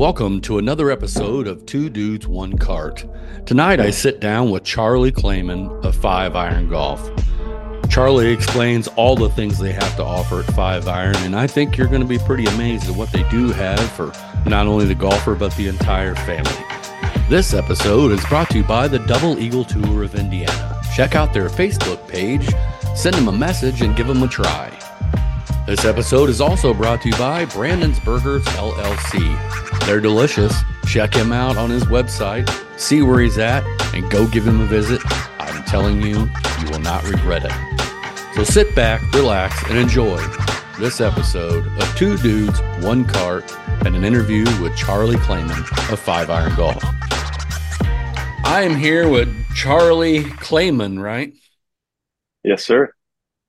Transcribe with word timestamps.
Welcome 0.00 0.40
to 0.42 0.56
another 0.56 0.90
episode 0.90 1.46
of 1.46 1.66
Two 1.66 1.90
Dudes, 1.90 2.26
One 2.26 2.56
Cart. 2.56 3.04
Tonight 3.44 3.80
I 3.80 3.90
sit 3.90 4.18
down 4.18 4.50
with 4.50 4.64
Charlie 4.64 5.12
Clayman 5.12 5.84
of 5.84 5.94
Five 5.94 6.34
Iron 6.36 6.70
Golf. 6.70 7.06
Charlie 7.90 8.32
explains 8.32 8.88
all 8.88 9.14
the 9.14 9.28
things 9.28 9.58
they 9.58 9.72
have 9.72 9.96
to 9.96 10.02
offer 10.02 10.40
at 10.40 10.46
Five 10.54 10.88
Iron, 10.88 11.16
and 11.16 11.36
I 11.36 11.46
think 11.46 11.76
you're 11.76 11.86
going 11.86 12.00
to 12.00 12.06
be 12.06 12.16
pretty 12.16 12.46
amazed 12.46 12.88
at 12.88 12.96
what 12.96 13.12
they 13.12 13.28
do 13.28 13.52
have 13.52 13.92
for 13.92 14.10
not 14.46 14.66
only 14.66 14.86
the 14.86 14.94
golfer 14.94 15.34
but 15.34 15.54
the 15.56 15.68
entire 15.68 16.14
family. 16.14 16.64
This 17.28 17.52
episode 17.52 18.10
is 18.10 18.24
brought 18.24 18.48
to 18.52 18.56
you 18.56 18.64
by 18.64 18.88
the 18.88 19.00
Double 19.00 19.38
Eagle 19.38 19.66
Tour 19.66 20.04
of 20.04 20.14
Indiana. 20.14 20.80
Check 20.96 21.14
out 21.14 21.34
their 21.34 21.50
Facebook 21.50 22.08
page, 22.08 22.48
send 22.96 23.16
them 23.16 23.28
a 23.28 23.32
message, 23.32 23.82
and 23.82 23.94
give 23.94 24.06
them 24.06 24.22
a 24.22 24.28
try. 24.28 24.79
This 25.66 25.84
episode 25.84 26.30
is 26.30 26.40
also 26.40 26.74
brought 26.74 27.02
to 27.02 27.10
you 27.10 27.16
by 27.16 27.44
Brandon's 27.44 28.00
Burgers 28.00 28.44
LLC. 28.44 29.86
They're 29.86 30.00
delicious. 30.00 30.54
Check 30.86 31.14
him 31.14 31.32
out 31.32 31.56
on 31.56 31.70
his 31.70 31.84
website, 31.84 32.48
see 32.78 33.02
where 33.02 33.20
he's 33.20 33.38
at, 33.38 33.62
and 33.94 34.10
go 34.10 34.26
give 34.26 34.44
him 34.44 34.60
a 34.60 34.66
visit. 34.66 35.00
I'm 35.38 35.62
telling 35.64 36.02
you, 36.02 36.28
you 36.60 36.70
will 36.70 36.80
not 36.80 37.04
regret 37.08 37.44
it. 37.44 38.34
So 38.34 38.42
sit 38.42 38.74
back, 38.74 39.00
relax, 39.12 39.62
and 39.68 39.78
enjoy 39.78 40.18
this 40.80 41.00
episode 41.00 41.66
of 41.80 41.96
Two 41.96 42.16
Dudes, 42.16 42.58
One 42.80 43.04
Cart, 43.04 43.44
and 43.84 43.94
an 43.94 44.02
interview 44.02 44.44
with 44.60 44.74
Charlie 44.76 45.16
Clayman 45.16 45.60
of 45.92 46.00
Five 46.00 46.30
Iron 46.30 46.56
Golf. 46.56 46.82
I 48.44 48.62
am 48.62 48.74
here 48.74 49.08
with 49.08 49.28
Charlie 49.54 50.24
Clayman, 50.24 51.00
right? 51.00 51.32
Yes, 52.42 52.64
sir. 52.64 52.92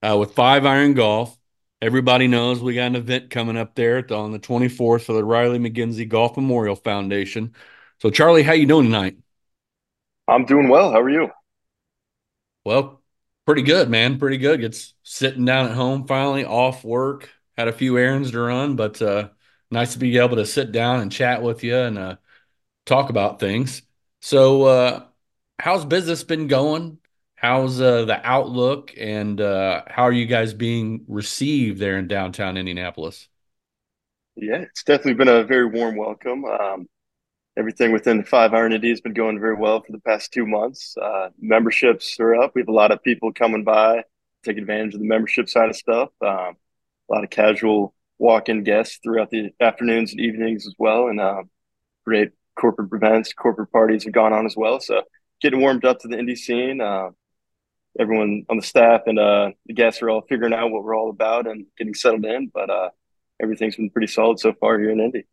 Uh, 0.04 0.18
with 0.20 0.34
Five 0.34 0.66
Iron 0.66 0.94
Golf. 0.94 1.36
Everybody 1.82 2.28
knows 2.28 2.62
we 2.62 2.76
got 2.76 2.88
an 2.88 2.96
event 2.96 3.32
coming 3.32 3.58
up 3.58 3.74
there 3.74 4.06
on 4.14 4.32
the 4.32 4.38
24th 4.40 5.04
for 5.04 5.14
the 5.14 5.24
Riley 5.24 5.58
McGinsey 5.58 6.08
Golf 6.08 6.36
Memorial 6.38 6.76
Foundation. 6.76 7.56
So, 8.00 8.12
Charlie, 8.12 8.44
how 8.44 8.54
you 8.54 8.68
doing 8.68 8.86
tonight? 8.86 9.18
I'm 10.28 10.46
doing 10.46 10.70
well. 10.70 10.92
How 10.92 11.02
are 11.02 11.10
you? 11.10 11.30
Well, 12.64 13.02
pretty 13.48 13.64
good, 13.64 13.90
man. 13.90 14.20
Pretty 14.20 14.38
good. 14.38 14.64
It's 14.64 14.94
sitting 15.02 15.44
down 15.46 15.70
at 15.70 15.76
home 15.76 16.06
finally, 16.06 16.46
off 16.46 16.84
work. 16.84 17.30
Had 17.58 17.68
a 17.68 17.74
few 17.74 17.98
errands 17.98 18.30
to 18.32 18.40
run, 18.40 18.76
but 18.76 19.02
uh, 19.02 19.30
nice 19.72 19.94
to 19.94 20.00
be 20.00 20.18
able 20.20 20.36
to 20.36 20.46
sit 20.46 20.72
down 20.72 21.00
and 21.00 21.12
chat 21.12 21.42
with 21.42 21.64
you 21.64 21.76
and 21.76 21.98
uh, 21.98 22.16
talk 22.86 23.10
about 23.10 23.40
things. 23.40 23.82
So, 24.22 24.64
uh, 24.64 25.06
how's 25.58 25.84
business 25.84 26.24
been 26.24 26.48
going? 26.48 27.00
How's 27.42 27.82
uh, 27.82 28.06
the 28.06 28.24
outlook 28.24 28.94
and 28.96 29.42
uh, 29.42 29.82
how 29.88 30.04
are 30.04 30.12
you 30.12 30.28
guys 30.28 30.54
being 30.54 31.06
received 31.08 31.80
there 31.80 31.98
in 31.98 32.08
downtown 32.08 32.56
Indianapolis? 32.56 33.30
Yeah, 34.36 34.58
it's 34.58 34.84
definitely 34.84 35.16
been 35.16 35.28
a 35.28 35.44
very 35.44 35.66
warm 35.66 35.96
welcome. 35.96 36.46
Um, 36.46 36.88
everything 37.58 37.94
within 37.94 38.20
the 38.20 38.24
Five 38.26 38.54
Iron 38.54 38.74
Indy 38.74 38.90
has 38.90 39.02
been 39.02 39.16
going 39.16 39.40
very 39.40 39.56
well 39.56 39.82
for 39.82 39.92
the 39.92 40.02
past 40.02 40.32
two 40.32 40.46
months. 40.46 40.96
Uh, 41.02 41.30
memberships 41.40 42.16
are 42.20 42.36
up. 42.36 42.52
We 42.54 42.62
have 42.62 42.68
a 42.68 42.74
lot 42.74 42.92
of 42.92 43.02
people 43.02 43.34
coming 43.34 43.64
by, 43.64 44.04
take 44.44 44.60
advantage 44.60 44.94
of 44.94 45.00
the 45.00 45.08
membership 45.08 45.50
side 45.50 45.72
of 45.72 45.76
stuff. 45.76 46.10
Um, 46.22 46.58
a 47.10 47.12
lot 47.12 47.24
of 47.24 47.32
casual 47.32 47.96
walk-in 48.20 48.64
guests 48.64 49.00
throughout 49.02 49.32
the 49.32 49.50
afternoons 49.60 50.12
and 50.12 50.22
evenings 50.22 50.68
as 50.68 50.76
well, 50.78 51.08
and 51.08 51.20
uh, 51.20 51.42
great 52.06 52.34
corporate 52.56 52.94
events, 52.94 53.34
corporate 53.34 53.72
parties 53.72 54.04
have 54.04 54.14
gone 54.14 54.32
on 54.32 54.46
as 54.46 54.56
well. 54.56 54.80
So 54.80 55.02
getting 55.42 55.62
warmed 55.62 55.86
up 55.86 56.02
to 56.02 56.08
the 56.08 56.20
Indy 56.20 56.36
scene. 56.36 56.82
Uh, 56.82 57.10
everyone 58.00 58.46
on 58.50 58.58
the 58.58 58.64
staff 58.64 59.02
and 59.06 59.20
uh, 59.20 59.52
the 59.66 59.74
guests 59.74 60.02
are 60.02 60.10
all 60.10 60.22
figuring 60.22 60.54
out 60.54 60.72
what 60.72 60.84
we're 60.84 60.96
all 60.96 61.10
about 61.10 61.48
and 61.48 61.66
getting 61.78 61.94
settled 61.94 62.26
in. 62.26 62.52
But 62.54 62.70
uh, 62.70 62.90
everything's 63.42 63.76
been 63.76 63.90
pretty 63.90 64.08
solid 64.08 64.40
so 64.40 64.54
far 64.54 64.80
here 64.80 64.92
in 64.92 65.00
Indy. 65.00 65.26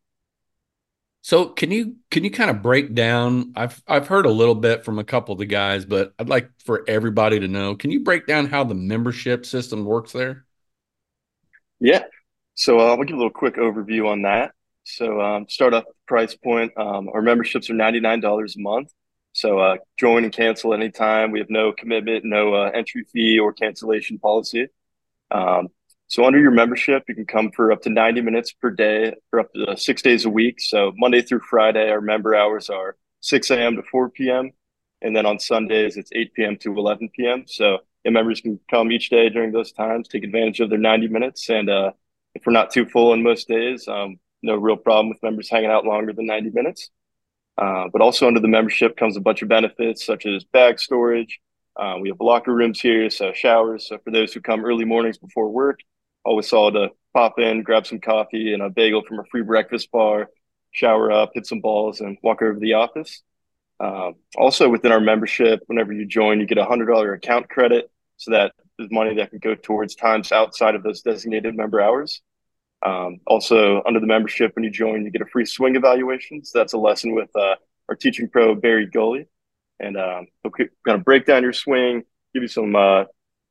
So 1.23 1.47
can 1.47 1.71
you 1.71 1.97
can 2.11 2.25
you 2.25 2.31
kind 2.31 2.51
of 2.51 2.63
break 2.63 2.95
down? 2.95 3.53
I've 3.57 3.83
I've 3.87 4.09
heard 4.09 4.25
a 4.25 4.31
little 4.31 4.55
bit 4.55 4.85
from 4.85 4.99
a 4.99 5.05
couple 5.05 5.33
of 5.33 5.39
the 5.39 5.47
guys, 5.47 5.85
but 5.85 6.15
I'd 6.19 6.29
like 6.29 6.51
for 6.65 6.85
everybody 6.89 7.41
to 7.41 7.49
know. 7.49 7.75
Can 7.75 7.91
you 7.91 8.01
break 8.01 8.27
down 8.27 8.47
how 8.47 8.65
the 8.65 8.75
membership 8.75 9.45
system 9.45 9.85
works 9.85 10.13
there? 10.13 10.47
Yeah. 11.81 12.05
So 12.55 12.81
uh, 12.81 12.85
I'll 12.85 13.03
give 13.03 13.15
a 13.15 13.19
little 13.19 13.31
quick 13.31 13.57
overview 13.57 14.09
on 14.09 14.23
that. 14.23 14.53
So 14.85 15.21
um, 15.21 15.47
start 15.49 15.75
off 15.75 15.85
price 16.07 16.35
point. 16.35 16.73
Um, 16.77 17.09
our 17.13 17.21
memberships 17.21 17.69
are 17.69 17.75
ninety 17.75 18.01
nine 18.01 18.21
dollars 18.21 18.57
a 18.57 18.61
month. 18.61 18.91
So 19.39 19.61
uh, 19.61 19.77
join 19.97 20.25
and 20.25 20.33
cancel 20.33 20.75
anytime. 20.75 21.31
We 21.31 21.39
have 21.39 21.49
no 21.49 21.73
commitment, 21.73 22.25
no 22.25 22.55
uh, 22.55 22.71
entry 22.75 23.05
fee 23.05 23.39
or 23.39 23.53
cancellation 23.53 24.19
policy. 24.19 24.67
Um, 25.31 25.69
so 26.09 26.25
under 26.25 26.41
your 26.41 26.51
membership, 26.51 27.05
you 27.07 27.15
can 27.15 27.25
come 27.25 27.53
for 27.53 27.71
up 27.71 27.83
to 27.83 27.89
90 27.89 28.21
minutes 28.23 28.53
per 28.53 28.71
day 28.71 29.15
for 29.31 29.39
up 29.39 29.53
to 29.53 29.77
six 29.77 30.03
days 30.03 30.25
a 30.25 30.29
week. 30.29 30.57
So 30.61 30.93
Monday 30.97 31.23
through 31.23 31.43
Friday, 31.49 31.89
our 31.89 32.01
member 32.01 32.35
hours 32.35 32.69
are 32.69 32.97
6 33.21 33.51
a.m. 33.53 33.77
to 33.77 33.83
4 33.85 34.11
p.m. 34.11 34.51
And 35.03 35.15
then 35.15 35.25
on 35.25 35.39
Sundays, 35.39 35.97
it's 35.97 36.11
8 36.13 36.35
p.m. 36.35 36.57
to 36.63 36.77
11 36.77 37.11
p.m. 37.15 37.45
So 37.47 37.79
members 38.05 38.41
can 38.41 38.59
come 38.69 38.91
each 38.91 39.09
day 39.09 39.29
during 39.29 39.53
those 39.53 39.71
times, 39.71 40.09
take 40.09 40.25
advantage 40.25 40.59
of 40.59 40.69
their 40.69 40.81
90 40.81 41.07
minutes. 41.07 41.49
And 41.49 41.71
uh, 41.71 41.93
if 42.35 42.45
we're 42.45 42.53
not 42.53 42.73
too 42.73 42.87
full 42.87 43.13
on 43.13 43.23
most 43.23 43.47
days, 43.47 43.87
um, 43.87 44.19
no 44.43 44.57
real 44.57 44.77
problem 44.77 45.11
with 45.11 45.23
members 45.23 45.49
hanging 45.49 45.71
out 45.71 45.85
longer 45.85 46.13
than 46.13 46.27
90 46.27 46.51
minutes. 46.51 46.91
Uh, 47.59 47.89
but 47.93 48.01
also 48.01 48.29
under 48.29 48.39
the 48.39 48.49
membership 48.49 48.97
comes 48.97 49.17
a 49.17 49.21
bunch 49.21 49.43
of 49.43 49.49
benefits 49.49 50.07
such 50.07 50.27
as 50.27 50.45
bag 50.45 50.79
storage. 50.79 51.41
Uh, 51.77 51.97
we 52.01 52.09
have 52.09 52.21
locker 52.21 52.55
rooms 52.55 52.81
here, 52.81 53.11
so 53.11 53.33
showers. 53.33 53.89
So 53.89 53.99
for 53.99 54.13
those 54.13 54.33
who 54.33 54.41
come 54.41 54.65
early 54.65 54.85
mornings 54.85 55.19
before 55.19 55.49
work, 55.51 55.81
always 56.25 56.49
solid 56.49 56.75
to 56.75 56.91
pop 57.15 57.39
in, 57.39 57.63
grab 57.63 57.87
some 57.87 57.99
coffee 57.99 58.53
and 58.53 58.63
a 58.63 58.71
bagel 58.71 59.03
from 59.03 59.19
a 59.19 59.25
free 59.25 59.43
breakfast 59.43 59.91
bar, 59.91 60.29
shower 60.71 61.11
up, 61.11 61.31
hit 61.35 61.47
some 61.47 61.61
balls, 61.61 62.01
and 62.01 62.17
walk 62.23 62.43
over 62.43 62.55
to 62.55 62.61
the 62.61 62.75
office. 62.75 63.23
Uh, 63.81 64.13
also 64.37 64.69
within 64.69 64.93
our 64.93 65.01
membership, 65.01 65.61
whenever 65.67 65.93
you 65.93 66.05
join, 66.05 66.41
you 66.41 66.47
get 66.47 66.59
a 66.59 66.65
hundred 66.65 66.87
dollar 66.87 67.13
account 67.13 67.49
credit, 67.49 67.91
so 68.17 68.33
that 68.33 68.53
is 68.79 68.89
money 68.91 69.17
that 69.17 69.31
can 69.31 69.39
go 69.41 69.55
towards 69.55 69.95
times 69.97 70.31
outside 70.31 70.75
of 70.75 70.83
those 70.83 71.03
designated 71.03 71.57
member 71.57 71.81
hours. 71.81 72.21
Um, 72.85 73.21
also, 73.27 73.83
under 73.87 74.01
the 74.01 74.07
membership, 74.07 74.55
when 74.55 74.65
you 74.65 74.71
join, 74.71 75.05
you 75.05 75.11
get 75.11 75.23
a 75.23 75.27
free 75.27 75.45
swing 75.45 75.77
evaluation. 75.77 76.45
So 76.45 76.59
that's 76.59 76.73
a 76.73 76.79
lesson 76.79 77.15
with 77.15 77.31
uh, 77.35 77.57
our 77.89 77.97
teaching 77.97 78.29
pro, 78.29 78.55
Barry 78.55 78.87
Gully. 78.87 79.27
And 79.81 79.97
um, 79.97 80.27
we'll 80.43 80.53
kind 80.53 80.71
of 80.99 81.05
break 81.05 81.27
down 81.27 81.43
your 81.43 81.53
swing, 81.53 82.03
give 82.35 82.43
you 82.43 82.49
some 82.49 82.75
uh, 82.75 83.05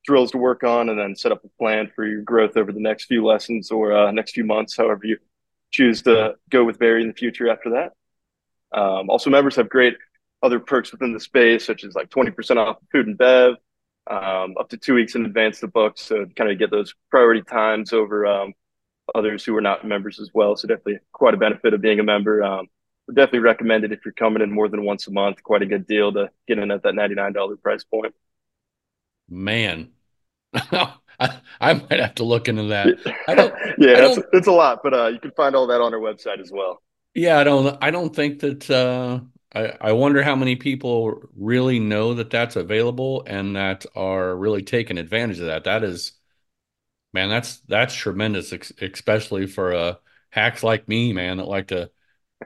drills 0.05 0.31
to 0.31 0.37
work 0.37 0.63
on, 0.63 0.89
and 0.89 0.99
then 0.99 1.15
set 1.15 1.31
up 1.31 1.43
a 1.43 1.49
plan 1.59 1.91
for 1.95 2.05
your 2.05 2.21
growth 2.21 2.57
over 2.57 2.71
the 2.71 2.79
next 2.79 3.05
few 3.05 3.25
lessons 3.25 3.71
or 3.71 3.93
uh, 3.93 4.11
next 4.11 4.31
few 4.31 4.43
months, 4.43 4.75
however 4.75 5.01
you 5.03 5.17
choose 5.71 6.01
to 6.03 6.35
go 6.49 6.63
with 6.63 6.79
Barry 6.79 7.01
in 7.01 7.07
the 7.07 7.13
future 7.13 7.49
after 7.49 7.71
that. 7.71 7.93
Um, 8.77 9.09
also, 9.09 9.29
members 9.29 9.55
have 9.55 9.69
great 9.69 9.95
other 10.43 10.59
perks 10.59 10.91
within 10.91 11.13
the 11.13 11.19
space, 11.19 11.65
such 11.65 11.83
as 11.83 11.95
like 11.95 12.09
20% 12.09 12.57
off 12.57 12.77
food 12.91 13.07
and 13.07 13.17
bev, 13.17 13.55
um, 14.09 14.55
up 14.59 14.69
to 14.69 14.77
two 14.77 14.93
weeks 14.93 15.15
in 15.15 15.25
advance 15.25 15.59
the 15.59 15.67
book. 15.67 15.97
So 15.97 16.25
kind 16.35 16.51
of 16.51 16.59
get 16.59 16.71
those 16.71 16.93
priority 17.09 17.41
times 17.41 17.93
over 17.93 18.25
um, 18.25 18.53
others 19.15 19.43
who 19.43 19.55
are 19.55 19.61
not 19.61 19.85
members 19.85 20.19
as 20.19 20.31
well. 20.33 20.55
So 20.55 20.67
definitely 20.67 20.99
quite 21.11 21.33
a 21.33 21.37
benefit 21.37 21.73
of 21.73 21.81
being 21.81 21.99
a 21.99 22.03
member. 22.03 22.43
Um, 22.43 22.67
definitely 23.09 23.39
recommend 23.39 23.83
it 23.83 23.91
if 23.91 23.99
you're 24.05 24.13
coming 24.13 24.41
in 24.41 24.51
more 24.51 24.67
than 24.67 24.83
once 24.83 25.07
a 25.07 25.11
month. 25.11 25.43
Quite 25.43 25.61
a 25.61 25.65
good 25.65 25.87
deal 25.87 26.11
to 26.13 26.29
get 26.47 26.59
in 26.59 26.71
at 26.71 26.83
that 26.83 26.95
ninety 26.95 27.15
nine 27.15 27.33
dollar 27.33 27.55
price 27.55 27.83
point. 27.83 28.13
Man, 29.29 29.89
I, 30.53 30.93
I, 31.59 31.73
might 31.73 31.99
have 31.99 32.15
to 32.15 32.23
look 32.23 32.47
into 32.47 32.63
that. 32.63 32.87
yeah, 33.77 34.05
it's, 34.05 34.19
it's 34.33 34.47
a 34.47 34.51
lot, 34.51 34.79
but 34.83 34.93
uh, 34.93 35.07
you 35.07 35.19
can 35.19 35.31
find 35.31 35.55
all 35.55 35.67
that 35.67 35.81
on 35.81 35.93
our 35.93 35.99
website 35.99 36.39
as 36.39 36.51
well. 36.51 36.81
Yeah, 37.13 37.39
I 37.39 37.43
don't. 37.43 37.77
I 37.81 37.91
don't 37.91 38.15
think 38.15 38.39
that. 38.39 38.69
Uh, 38.69 39.19
I, 39.55 39.73
I 39.79 39.91
wonder 39.93 40.23
how 40.23 40.35
many 40.35 40.55
people 40.57 41.21
really 41.35 41.79
know 41.79 42.13
that 42.15 42.29
that's 42.29 42.57
available 42.57 43.23
and 43.25 43.55
that 43.55 43.85
are 43.95 44.35
really 44.35 44.61
taking 44.61 44.97
advantage 44.97 45.39
of 45.39 45.47
that. 45.47 45.63
That 45.63 45.83
is 45.83 46.11
man, 47.17 47.29
that's 47.29 47.57
that's 47.67 47.95
tremendous, 47.95 48.53
especially 48.79 49.47
for 49.47 49.73
uh, 49.73 49.95
hacks 50.29 50.61
like 50.61 50.87
me, 50.87 51.13
man, 51.13 51.37
that 51.37 51.47
like 51.47 51.69
to 51.69 51.89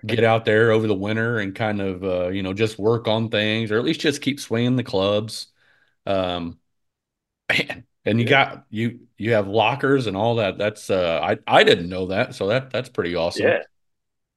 get 0.06 0.24
out 0.24 0.46
there 0.46 0.72
over 0.72 0.88
the 0.88 0.96
winter 0.96 1.40
and 1.40 1.54
kind 1.54 1.82
of 1.82 2.04
uh, 2.06 2.30
you 2.30 2.42
know 2.42 2.54
just 2.54 2.80
work 2.80 3.06
on 3.08 3.30
things, 3.30 3.70
or 3.70 3.78
at 3.78 3.84
least 3.84 4.00
just 4.00 4.22
keep 4.22 4.40
swinging 4.40 4.78
the 4.78 4.84
clubs. 4.84 5.48
Um, 6.06 6.58
man, 7.50 7.84
and 8.06 8.18
you 8.18 8.24
yeah. 8.26 8.30
got 8.30 8.66
you 8.70 9.02
you 9.18 9.34
have 9.34 9.50
lockers 9.50 10.08
and 10.08 10.16
all 10.16 10.36
that. 10.36 10.58
That's 10.58 10.90
uh, 10.90 11.20
I 11.22 11.38
I 11.46 11.66
didn't 11.66 11.90
know 11.90 12.08
that, 12.08 12.34
so 12.34 12.48
that 12.48 12.72
that's 12.72 12.90
pretty 12.90 13.14
awesome. 13.16 13.48
Yeah. 13.48 13.64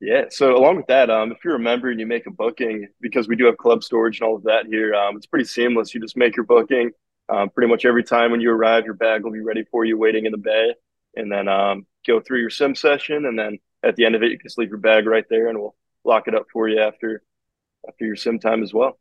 Yeah. 0.00 0.24
So 0.28 0.56
along 0.56 0.76
with 0.76 0.88
that, 0.88 1.08
um, 1.10 1.30
if 1.30 1.38
you're 1.44 1.54
a 1.54 1.60
member 1.60 1.88
and 1.90 1.98
you 1.98 2.06
make 2.06 2.26
a 2.26 2.30
booking, 2.30 2.88
because 3.00 3.28
we 3.28 3.36
do 3.36 3.46
have 3.46 3.56
club 3.56 3.82
storage 3.84 4.20
and 4.20 4.28
all 4.28 4.36
of 4.36 4.42
that 4.42 4.66
here, 4.66 4.94
um, 4.94 5.16
it's 5.16 5.26
pretty 5.26 5.46
seamless. 5.46 5.94
You 5.94 6.00
just 6.00 6.16
make 6.16 6.36
your 6.36 6.44
booking. 6.44 6.90
Um, 7.28 7.48
pretty 7.50 7.70
much 7.70 7.84
every 7.84 8.04
time 8.04 8.30
when 8.30 8.40
you 8.40 8.50
arrive, 8.50 8.84
your 8.84 8.94
bag 8.94 9.24
will 9.24 9.32
be 9.32 9.40
ready 9.40 9.64
for 9.64 9.84
you, 9.84 9.96
waiting 9.96 10.26
in 10.26 10.32
the 10.32 10.38
bay, 10.38 10.74
and 11.16 11.32
then 11.32 11.48
um, 11.48 11.86
go 12.06 12.20
through 12.20 12.40
your 12.40 12.50
sim 12.50 12.74
session, 12.74 13.24
and 13.24 13.38
then 13.38 13.58
at 13.82 13.96
the 13.96 14.04
end 14.04 14.14
of 14.14 14.22
it, 14.22 14.30
you 14.30 14.38
can 14.38 14.50
leave 14.58 14.68
your 14.68 14.78
bag 14.78 15.06
right 15.06 15.24
there, 15.30 15.48
and 15.48 15.58
we'll 15.58 15.74
lock 16.04 16.28
it 16.28 16.34
up 16.34 16.46
for 16.52 16.68
you 16.68 16.80
after 16.80 17.22
after 17.88 18.04
your 18.04 18.16
sim 18.16 18.38
time 18.38 18.62
as 18.62 18.72
well. 18.72 18.98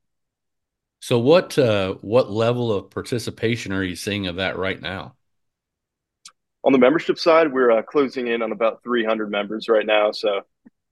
So, 1.02 1.20
what 1.20 1.58
uh, 1.58 1.96
what 1.96 2.32
level 2.32 2.72
of 2.72 2.90
participation 2.90 3.74
are 3.74 3.84
you 3.84 3.96
seeing 3.96 4.28
of 4.28 4.38
that 4.38 4.58
right 4.58 4.82
now? 4.82 5.16
On 6.64 6.72
the 6.72 6.80
membership 6.80 7.20
side, 7.20 7.52
we're 7.52 7.72
uh, 7.72 7.82
closing 7.82 8.28
in 8.28 8.42
on 8.42 8.54
about 8.54 8.84
300 8.84 9.30
members 9.30 9.68
right 9.68 9.86
now, 9.86 10.14
so 10.14 10.44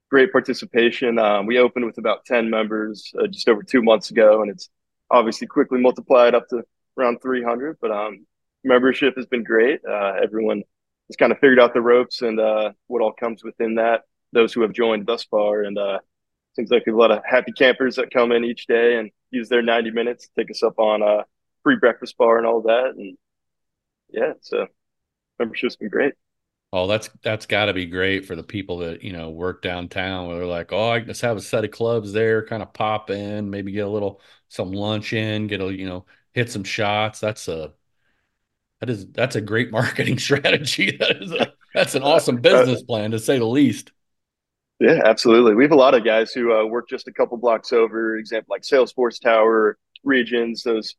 great 0.09 0.33
participation. 0.33 1.17
Um, 1.17 1.45
we 1.45 1.59
opened 1.59 1.85
with 1.85 1.97
about 1.97 2.25
10 2.25 2.49
members 2.49 3.09
uh, 3.17 3.27
just 3.27 3.47
over 3.47 3.63
two 3.63 3.81
months 3.81 4.11
ago, 4.11 4.41
and 4.41 4.51
it's 4.51 4.69
obviously 5.09 5.47
quickly 5.47 5.79
multiplied 5.79 6.35
up 6.35 6.49
to 6.49 6.63
around 6.97 7.21
300. 7.21 7.77
But 7.81 7.91
um, 7.91 8.25
membership 8.63 9.15
has 9.17 9.25
been 9.25 9.43
great. 9.43 9.81
Uh, 9.87 10.13
everyone 10.21 10.63
has 11.09 11.15
kind 11.17 11.31
of 11.31 11.39
figured 11.39 11.59
out 11.59 11.73
the 11.73 11.81
ropes 11.81 12.21
and 12.21 12.39
uh, 12.39 12.71
what 12.87 13.01
all 13.01 13.13
comes 13.13 13.43
within 13.43 13.75
that. 13.75 14.01
Those 14.33 14.53
who 14.53 14.61
have 14.61 14.71
joined 14.71 15.05
thus 15.05 15.25
far, 15.25 15.63
and 15.63 15.77
uh, 15.77 15.99
seems 16.55 16.71
like 16.71 16.87
a 16.87 16.91
lot 16.91 17.11
of 17.11 17.21
happy 17.25 17.51
campers 17.51 17.97
that 17.97 18.13
come 18.13 18.31
in 18.31 18.45
each 18.45 18.65
day 18.65 18.97
and 18.97 19.11
use 19.29 19.49
their 19.49 19.61
90 19.61 19.91
minutes 19.91 20.27
to 20.27 20.31
take 20.37 20.51
us 20.51 20.63
up 20.63 20.79
on 20.79 21.01
a 21.01 21.25
free 21.63 21.75
breakfast 21.75 22.17
bar 22.17 22.37
and 22.37 22.47
all 22.47 22.61
that. 22.61 22.93
And 22.95 23.17
yeah, 24.09 24.33
so 24.41 24.67
membership's 25.39 25.75
been 25.75 25.89
great. 25.89 26.13
Oh, 26.73 26.87
that's 26.87 27.09
that's 27.21 27.45
got 27.45 27.65
to 27.65 27.73
be 27.73 27.85
great 27.85 28.25
for 28.25 28.35
the 28.35 28.43
people 28.43 28.77
that 28.77 29.03
you 29.03 29.11
know 29.11 29.29
work 29.29 29.61
downtown. 29.61 30.27
Where 30.27 30.37
they're 30.37 30.45
like, 30.45 30.71
oh, 30.71 30.89
I 30.89 31.01
just 31.01 31.21
have 31.21 31.35
a 31.35 31.41
set 31.41 31.65
of 31.65 31.71
clubs 31.71 32.13
there, 32.13 32.45
kind 32.45 32.63
of 32.63 32.71
pop 32.71 33.09
in, 33.09 33.49
maybe 33.49 33.73
get 33.73 33.85
a 33.85 33.89
little 33.89 34.21
some 34.47 34.71
lunch 34.71 35.11
in, 35.11 35.47
get 35.47 35.59
a 35.59 35.73
you 35.73 35.85
know 35.85 36.05
hit 36.33 36.49
some 36.51 36.63
shots. 36.63 37.19
That's 37.19 37.47
a 37.47 37.73
that 38.79 38.89
is 38.89 39.07
that's 39.07 39.35
a 39.35 39.41
great 39.41 39.71
marketing 39.71 40.19
strategy. 40.19 40.97
That 40.99 41.21
is 41.21 41.31
a 41.31 41.53
that's 41.73 41.95
an 41.95 42.03
awesome 42.03 42.37
business 42.37 42.83
plan 42.83 43.11
to 43.11 43.19
say 43.19 43.39
the 43.39 43.45
least. 43.45 43.91
Yeah, 44.79 45.01
absolutely. 45.05 45.53
We 45.53 45.63
have 45.63 45.71
a 45.71 45.75
lot 45.75 45.93
of 45.93 46.03
guys 46.03 46.31
who 46.31 46.53
uh, 46.53 46.65
work 46.65 46.89
just 46.89 47.07
a 47.07 47.13
couple 47.13 47.37
blocks 47.37 47.71
over. 47.71 48.17
Example 48.17 48.47
like 48.49 48.63
Salesforce 48.63 49.21
Tower, 49.21 49.77
Regions, 50.03 50.63
those 50.63 50.95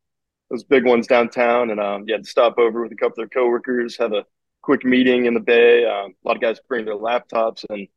those 0.51 0.65
big 0.65 0.87
ones 0.87 1.07
downtown, 1.07 1.71
and 1.71 1.81
um, 1.81 2.05
yeah, 2.07 2.19
to 2.19 2.25
stop 2.25 2.59
over 2.59 2.83
with 2.83 2.93
a 2.93 2.97
couple 2.97 3.13
of 3.13 3.17
their 3.17 3.43
coworkers, 3.43 3.97
have 3.99 4.13
a 4.13 4.25
quick 4.63 4.85
meeting 4.85 5.27
in 5.27 5.35
the 5.35 5.41
bay. 5.41 5.85
Um, 5.85 6.15
a 6.25 6.29
lot 6.29 6.37
of 6.37 6.43
guys 6.43 6.61
bring 6.69 6.85
their 6.85 6.95
laptops 6.95 7.65
and 7.69 7.89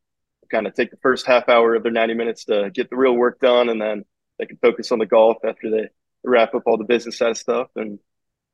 kind 0.50 0.66
of 0.66 0.74
take 0.74 0.90
the 0.90 0.98
first 0.98 1.26
half 1.26 1.50
hour 1.50 1.76
of 1.76 1.84
their 1.84 1.92
90 1.92 2.14
minutes 2.14 2.46
to 2.46 2.72
get 2.74 2.90
the 2.90 2.96
real 2.96 3.14
work 3.14 3.40
done, 3.40 3.70
and 3.70 3.80
then 3.82 4.06
they 4.40 4.46
can 4.46 4.58
focus 4.58 4.92
on 4.92 5.00
the 5.00 5.06
golf 5.06 5.38
after 5.46 5.70
they 5.70 5.90
wrap 6.26 6.56
up 6.56 6.64
all 6.66 6.78
the 6.78 6.84
business 6.84 7.18
side 7.18 7.32
of 7.32 7.38
stuff 7.38 7.70
and 7.76 8.00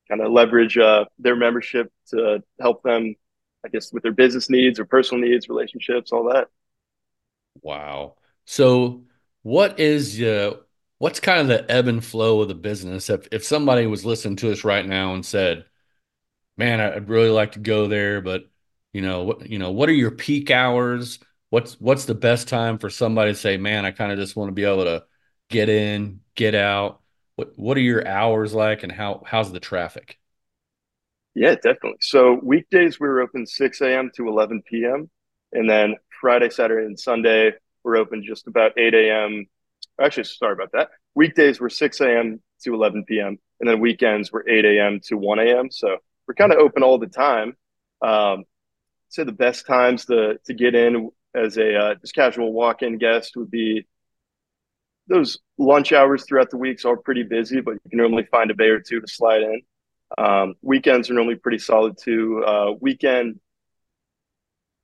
kind 0.10 0.22
of 0.22 0.32
leverage 0.32 0.78
uh, 0.78 1.06
their 1.20 1.36
membership 1.36 1.92
to 2.10 2.44
help 2.60 2.84
them, 2.84 3.16
I 3.66 3.70
guess, 3.70 3.94
with 3.94 4.04
their 4.04 4.12
business 4.12 4.50
needs 4.50 4.80
or 4.80 4.86
personal 4.86 5.24
needs, 5.24 5.48
relationships, 5.50 6.12
all 6.12 6.32
that. 6.34 6.48
Wow. 7.62 8.16
So, 8.46 9.04
what 9.44 9.80
is 9.80 10.22
uh, 10.22 10.56
what's 10.98 11.20
kind 11.20 11.40
of 11.40 11.48
the 11.48 11.70
ebb 11.72 11.88
and 11.88 12.04
flow 12.04 12.42
of 12.42 12.48
the 12.48 12.56
business? 12.56 13.10
If 13.10 13.28
if 13.32 13.44
somebody 13.44 13.88
was 13.88 14.06
listening 14.06 14.36
to 14.38 14.52
us 14.52 14.64
right 14.64 14.86
now 14.86 15.14
and 15.14 15.26
said, 15.26 15.66
"Man, 16.58 16.80
I'd 16.80 17.10
really 17.10 17.30
like 17.30 17.54
to 17.54 17.60
go 17.60 17.88
there, 17.88 18.22
but 18.22 18.50
you 18.94 19.02
know 19.02 19.24
what? 19.24 19.50
You 19.50 19.60
know, 19.60 19.72
what 19.72 19.90
are 19.90 19.94
your 19.94 20.12
peak 20.12 20.52
hours? 20.52 21.20
What's 21.50 21.80
what's 21.80 22.06
the 22.06 22.16
best 22.16 22.48
time 22.48 22.78
for 22.78 22.90
somebody 22.90 23.32
to 23.32 23.38
say, 23.38 23.58
"Man, 23.58 23.86
I 23.86 23.92
kind 23.92 24.12
of 24.12 24.18
just 24.18 24.36
want 24.36 24.50
to 24.50 24.54
be 24.54 24.64
able 24.66 24.86
to 24.86 25.06
get 25.50 25.70
in, 25.70 26.22
get 26.36 26.56
out." 26.56 27.01
What 27.42 27.58
what 27.58 27.78
are 27.78 27.82
your 27.82 28.08
hours 28.08 28.54
like, 28.54 28.84
and 28.84 28.92
how 28.92 29.24
how's 29.26 29.52
the 29.52 29.60
traffic? 29.60 30.20
Yeah, 31.34 31.56
definitely. 31.56 31.98
So 32.02 32.40
weekdays 32.44 33.00
we 33.00 33.08
were 33.08 33.22
open 33.22 33.48
6 33.48 33.82
a.m. 33.82 34.12
to 34.16 34.28
11 34.28 34.62
p.m. 34.70 35.10
And 35.52 35.68
then 35.68 35.96
Friday, 36.20 36.52
Saturday, 36.52 36.86
and 36.86 37.00
Sunday 37.00 37.54
we're 37.84 37.98
open 37.98 38.24
just 38.24 38.46
about 38.46 38.78
8 38.78 38.94
a.m. 38.94 39.48
Actually, 40.00 40.26
sorry 40.26 40.54
about 40.54 40.72
that. 40.74 40.90
Weekdays 41.16 41.60
were 41.60 41.70
6 41.72 42.02
a.m. 42.02 42.44
to 42.64 42.76
11 42.76 43.06
p.m. 43.06 43.40
And 43.60 43.68
then 43.68 43.80
weekends 43.80 44.32
were 44.32 44.48
8 44.48 44.64
a.m. 44.64 45.00
to 45.06 45.18
1 45.18 45.40
a.m. 45.40 45.72
So 45.72 45.98
we're 46.28 46.36
kind 46.36 46.52
of 46.52 46.60
open 46.60 46.84
all 46.84 47.00
the 47.00 47.08
time. 47.08 47.56
Um, 48.04 48.44
say 49.10 49.24
the 49.24 49.32
best 49.32 49.66
times 49.66 50.06
to 50.06 50.38
to 50.46 50.54
get 50.54 50.76
in 50.76 51.10
as 51.34 51.58
a 51.58 51.76
uh, 51.76 51.96
just 51.96 52.14
casual 52.14 52.54
walk-in 52.54 53.00
guest 53.00 53.36
would 53.36 53.50
be 53.50 53.88
those 55.08 55.40
lunch 55.58 55.94
hours 55.94 56.26
throughout 56.26 56.50
the 56.50 56.58
weeks 56.58 56.86
are 56.86 56.98
pretty 56.98 57.24
busy, 57.24 57.62
but 57.62 57.74
you 57.74 57.90
can 57.90 57.98
normally 57.98 58.26
find 58.32 58.52
a 58.52 58.56
bay 58.56 58.70
or 58.70 58.80
two 58.80 59.02
to 59.02 59.08
slide 59.08 59.42
in. 59.42 59.62
Um, 60.18 60.56
weekends 60.62 61.10
are 61.10 61.14
normally 61.14 61.36
pretty 61.36 61.60
solid 61.60 61.98
too. 61.98 62.44
Uh, 62.46 62.72
weekend 62.80 63.40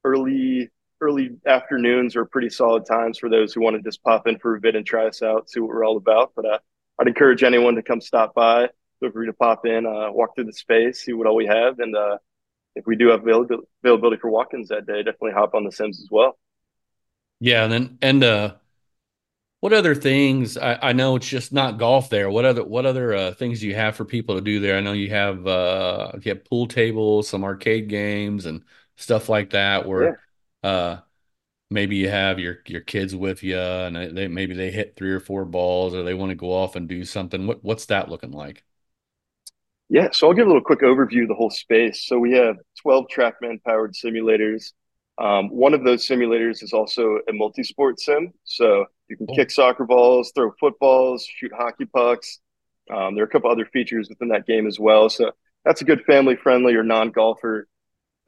early 0.04 0.70
early 1.00 1.30
afternoons 1.46 2.16
are 2.16 2.26
pretty 2.26 2.50
solid 2.50 2.86
times 2.86 3.20
for 3.20 3.30
those 3.30 3.54
who 3.54 3.62
want 3.62 3.76
to 3.76 3.82
just 3.84 4.02
pop 4.04 4.28
in 4.28 4.40
for 4.40 4.56
a 4.56 4.60
bit 4.60 4.76
and 4.76 4.86
try 4.86 5.06
us 5.06 5.22
out, 5.22 5.50
see 5.50 5.60
what 5.60 5.70
we're 5.70 5.86
all 5.86 5.98
about. 5.98 6.32
But 6.36 6.46
uh, 6.46 6.60
I'd 7.00 7.08
encourage 7.08 7.44
anyone 7.44 7.76
to 7.76 7.84
come 7.84 8.02
stop 8.02 8.34
by. 8.34 8.70
Feel 9.00 9.12
free 9.12 9.28
to 9.28 9.34
pop 9.34 9.66
in, 9.68 9.86
uh, 9.86 10.12
walk 10.12 10.34
through 10.34 10.46
the 10.46 10.54
space, 10.54 11.06
see 11.06 11.14
what 11.14 11.28
all 11.28 11.36
we 11.36 11.46
have, 11.46 11.78
and 11.78 11.96
uh, 11.96 12.18
if 12.76 12.88
we 12.88 12.96
do 12.96 13.10
have 13.10 13.22
availability 13.22 14.20
for 14.20 14.30
walk-ins 14.30 14.70
that 14.70 14.88
day, 14.88 15.04
definitely 15.04 15.34
hop 15.34 15.54
on 15.54 15.64
the 15.64 15.72
Sims 15.72 16.00
as 16.02 16.08
well. 16.10 16.38
Yeah, 17.40 17.64
and 17.64 17.72
then 17.72 17.98
and 18.02 18.24
uh, 18.24 18.54
what 19.68 19.74
other 19.74 19.96
things? 19.96 20.58
I, 20.58 20.80
I, 20.82 20.94
know 20.94 21.18
it's 21.18 21.28
just 21.28 21.52
not 21.52 21.78
golf 21.78 22.10
there. 22.10 22.30
What 22.30 22.46
other 22.46 22.64
what 22.64 22.86
other 22.86 23.14
uh, 23.14 23.34
things 23.34 23.60
do 23.60 23.68
you 23.68 23.76
have 23.76 23.98
for 23.98 24.06
people 24.06 24.36
to 24.36 24.42
do 24.42 24.62
there? 24.62 24.78
I 24.78 24.80
know 24.80 24.94
you 24.94 25.10
have 25.10 25.46
uh, 25.46 26.14
you 26.22 26.30
have 26.32 26.46
pool 26.46 26.68
tables, 26.68 27.28
some 27.28 27.44
arcade 27.44 27.90
games, 27.90 28.46
and 28.46 28.64
stuff 28.96 29.28
like 29.28 29.50
that. 29.50 29.86
Where 29.86 30.22
yeah. 30.64 30.70
uh, 30.70 31.00
maybe 31.70 31.98
you 31.98 32.08
have 32.08 32.40
your 32.40 32.60
your 32.66 32.80
kids 32.80 33.14
with 33.14 33.44
you, 33.44 33.60
and 33.60 34.16
they 34.16 34.30
maybe 34.30 34.56
they 34.56 34.72
hit 34.72 34.96
three 34.96 35.12
or 35.12 35.20
four 35.20 35.44
balls, 35.44 35.94
or 35.94 36.04
they 36.04 36.14
want 36.14 36.30
to 36.30 36.36
go 36.36 36.54
off 36.54 36.78
and 36.78 36.88
do 36.88 37.04
something. 37.04 37.46
What 37.46 37.62
what's 37.62 37.88
that 37.88 38.08
looking 38.08 38.32
like? 38.32 38.64
Yeah, 39.90 40.12
so 40.14 40.30
I'll 40.30 40.34
give 40.34 40.46
a 40.46 40.50
little 40.50 40.64
quick 40.64 40.80
overview 40.80 41.24
of 41.24 41.28
the 41.28 41.36
whole 41.36 41.50
space. 41.50 42.08
So 42.08 42.18
we 42.20 42.32
have 42.36 42.56
12 42.82 43.08
TrackMan 43.14 43.62
powered 43.66 43.96
simulators. 43.96 44.72
Um, 45.20 45.50
one 45.50 45.74
of 45.74 45.84
those 45.84 46.08
simulators 46.08 46.62
is 46.64 46.74
also 46.74 47.20
a 47.28 47.34
multi-sport 47.34 48.00
sim. 48.00 48.34
So 48.44 48.86
you 49.10 49.18
can 49.18 49.28
kick 49.28 49.50
soccer 49.50 49.86
balls, 49.86 50.32
throw 50.36 50.52
footballs, 50.60 51.26
shoot 51.26 51.52
hockey 51.56 51.86
pucks. 51.86 52.40
Um, 52.94 53.16
there 53.16 53.24
are 53.24 53.28
a 53.28 53.30
couple 53.30 53.50
other 53.50 53.66
features 53.66 54.10
within 54.10 54.30
that 54.30 54.46
game 54.46 54.68
as 54.68 54.80
well. 54.80 55.10
So 55.10 55.32
that's 55.66 55.82
a 55.82 55.86
good 55.86 56.04
family-friendly 56.06 56.76
or 56.76 56.84
non-golfer 56.84 57.68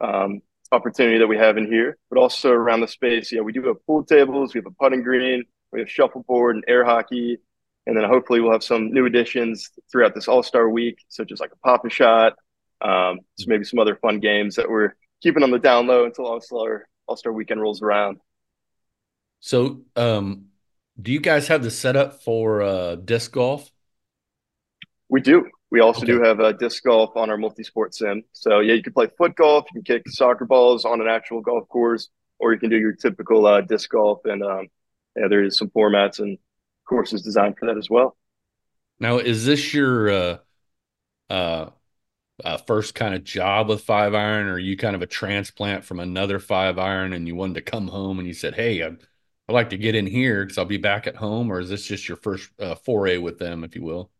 um, 0.00 0.40
opportunity 0.72 1.18
that 1.18 1.26
we 1.26 1.38
have 1.38 1.56
in 1.56 1.66
here. 1.66 1.96
But 2.10 2.18
also 2.18 2.50
around 2.50 2.80
the 2.80 2.88
space, 2.88 3.32
yeah, 3.32 3.40
we 3.40 3.52
do 3.52 3.62
have 3.68 3.84
pool 3.86 4.04
tables, 4.04 4.54
we 4.54 4.58
have 4.58 4.66
a 4.66 4.70
putting 4.72 5.02
green, 5.02 5.44
we 5.72 5.80
have 5.80 5.90
shuffleboard 5.90 6.56
and 6.56 6.64
air 6.66 6.84
hockey, 6.84 7.38
and 7.86 7.96
then 7.96 8.04
hopefully 8.04 8.40
we'll 8.40 8.52
have 8.52 8.64
some 8.64 8.92
new 8.92 9.06
additions 9.06 9.70
throughout 9.90 10.14
this 10.14 10.28
All 10.28 10.42
Star 10.42 10.68
Week, 10.68 10.98
such 11.08 11.32
as 11.32 11.40
like 11.40 11.52
a 11.52 11.56
pop 11.56 11.84
a 11.84 11.90
shot, 11.90 12.34
um, 12.82 13.20
so 13.36 13.46
maybe 13.46 13.64
some 13.64 13.78
other 13.78 13.96
fun 13.96 14.20
games 14.20 14.56
that 14.56 14.68
we're 14.68 14.94
keeping 15.20 15.42
on 15.42 15.50
the 15.50 15.58
down 15.58 15.86
low 15.86 16.04
until 16.04 16.26
All 16.26 16.40
Star 16.40 16.88
All 17.06 17.16
Star 17.16 17.32
Weekend 17.32 17.60
rolls 17.60 17.82
around. 17.82 18.20
So, 19.40 19.82
um, 19.96 20.46
do 21.00 21.12
you 21.12 21.20
guys 21.20 21.48
have 21.48 21.62
the 21.62 21.70
setup 21.70 22.22
for 22.22 22.62
uh, 22.62 22.94
disc 22.96 23.32
golf? 23.32 23.70
We 25.08 25.20
do. 25.20 25.48
We 25.70 25.80
also 25.80 26.02
okay. 26.02 26.12
do 26.12 26.22
have 26.22 26.40
a 26.40 26.52
disc 26.52 26.82
golf 26.82 27.16
on 27.16 27.30
our 27.30 27.36
multi-sport 27.36 27.94
sim. 27.94 28.24
So 28.32 28.60
yeah, 28.60 28.74
you 28.74 28.82
can 28.82 28.92
play 28.92 29.08
foot 29.16 29.36
golf, 29.36 29.66
you 29.72 29.82
can 29.82 29.98
kick 29.98 30.08
soccer 30.08 30.44
balls 30.44 30.84
on 30.84 31.00
an 31.00 31.08
actual 31.08 31.40
golf 31.40 31.68
course, 31.68 32.08
or 32.38 32.52
you 32.52 32.58
can 32.58 32.70
do 32.70 32.78
your 32.78 32.92
typical 32.92 33.46
uh, 33.46 33.60
disc 33.60 33.88
golf. 33.90 34.20
And 34.24 34.42
um, 34.42 34.68
yeah, 35.16 35.28
there 35.28 35.44
is 35.44 35.56
some 35.56 35.70
formats 35.70 36.18
and 36.18 36.38
courses 36.88 37.22
designed 37.22 37.56
for 37.58 37.66
that 37.66 37.78
as 37.78 37.88
well. 37.88 38.16
Now, 38.98 39.18
is 39.18 39.46
this 39.46 39.72
your 39.72 40.10
uh, 40.10 40.36
uh, 41.30 41.70
uh, 42.44 42.58
first 42.58 42.94
kind 42.94 43.14
of 43.14 43.24
job 43.24 43.68
with 43.68 43.82
five 43.82 44.14
iron, 44.14 44.46
or 44.46 44.58
you 44.58 44.76
kind 44.76 44.96
of 44.96 45.02
a 45.02 45.06
transplant 45.06 45.84
from 45.84 46.00
another 46.00 46.38
five 46.38 46.78
iron, 46.78 47.12
and 47.12 47.26
you 47.26 47.34
wanted 47.34 47.54
to 47.54 47.62
come 47.62 47.88
home 47.88 48.18
and 48.18 48.28
you 48.28 48.34
said, 48.34 48.54
"Hey, 48.54 48.82
I'd, 48.82 48.98
I'd 49.48 49.52
like 49.52 49.70
to 49.70 49.78
get 49.78 49.94
in 49.94 50.06
here 50.06 50.44
because 50.44 50.58
I'll 50.58 50.64
be 50.64 50.76
back 50.76 51.06
at 51.06 51.16
home," 51.16 51.50
or 51.50 51.60
is 51.60 51.68
this 51.68 51.86
just 51.86 52.08
your 52.08 52.16
first 52.16 52.50
uh, 52.58 52.74
foray 52.74 53.18
with 53.18 53.38
them, 53.38 53.64
if 53.64 53.74
you 53.76 53.82
will? 53.82 54.10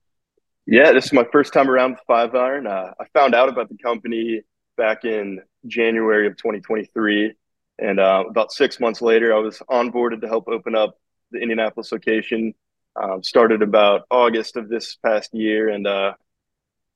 Yeah, 0.66 0.92
this 0.92 1.06
is 1.06 1.12
my 1.12 1.26
first 1.32 1.52
time 1.52 1.70
around 1.70 1.92
with 1.92 2.00
five 2.06 2.34
iron. 2.34 2.66
Uh, 2.66 2.92
I 3.00 3.04
found 3.12 3.34
out 3.34 3.48
about 3.48 3.68
the 3.68 3.78
company 3.78 4.42
back 4.76 5.04
in 5.04 5.40
January 5.66 6.26
of 6.26 6.36
2023, 6.36 7.34
and 7.78 8.00
uh, 8.00 8.24
about 8.28 8.52
six 8.52 8.78
months 8.78 9.02
later, 9.02 9.34
I 9.34 9.38
was 9.38 9.60
onboarded 9.70 10.20
to 10.20 10.28
help 10.28 10.48
open 10.48 10.74
up 10.74 10.98
the 11.30 11.38
Indianapolis 11.38 11.92
location. 11.92 12.54
Um, 13.00 13.22
started 13.22 13.62
about 13.62 14.02
August 14.10 14.56
of 14.56 14.68
this 14.68 14.96
past 14.96 15.32
year 15.32 15.68
and 15.68 15.86
uh, 15.86 16.14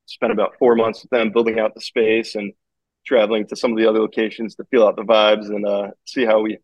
spent 0.05 0.31
about 0.31 0.55
four 0.57 0.75
months 0.75 1.01
with 1.01 1.11
them 1.11 1.31
building 1.31 1.59
out 1.59 1.73
the 1.73 1.81
space 1.81 2.35
and 2.35 2.53
traveling 3.05 3.47
to 3.47 3.55
some 3.55 3.71
of 3.71 3.77
the 3.77 3.87
other 3.87 3.99
locations 3.99 4.55
to 4.55 4.65
feel 4.65 4.85
out 4.85 4.95
the 4.95 5.03
vibes 5.03 5.47
and 5.47 5.65
uh, 5.65 5.89
see 6.05 6.25
how 6.25 6.41
we 6.41 6.57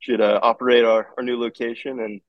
should 0.00 0.20
uh, 0.20 0.40
operate 0.42 0.84
our, 0.84 1.08
our 1.16 1.22
new 1.22 1.38
location. 1.38 2.00
And 2.00 2.20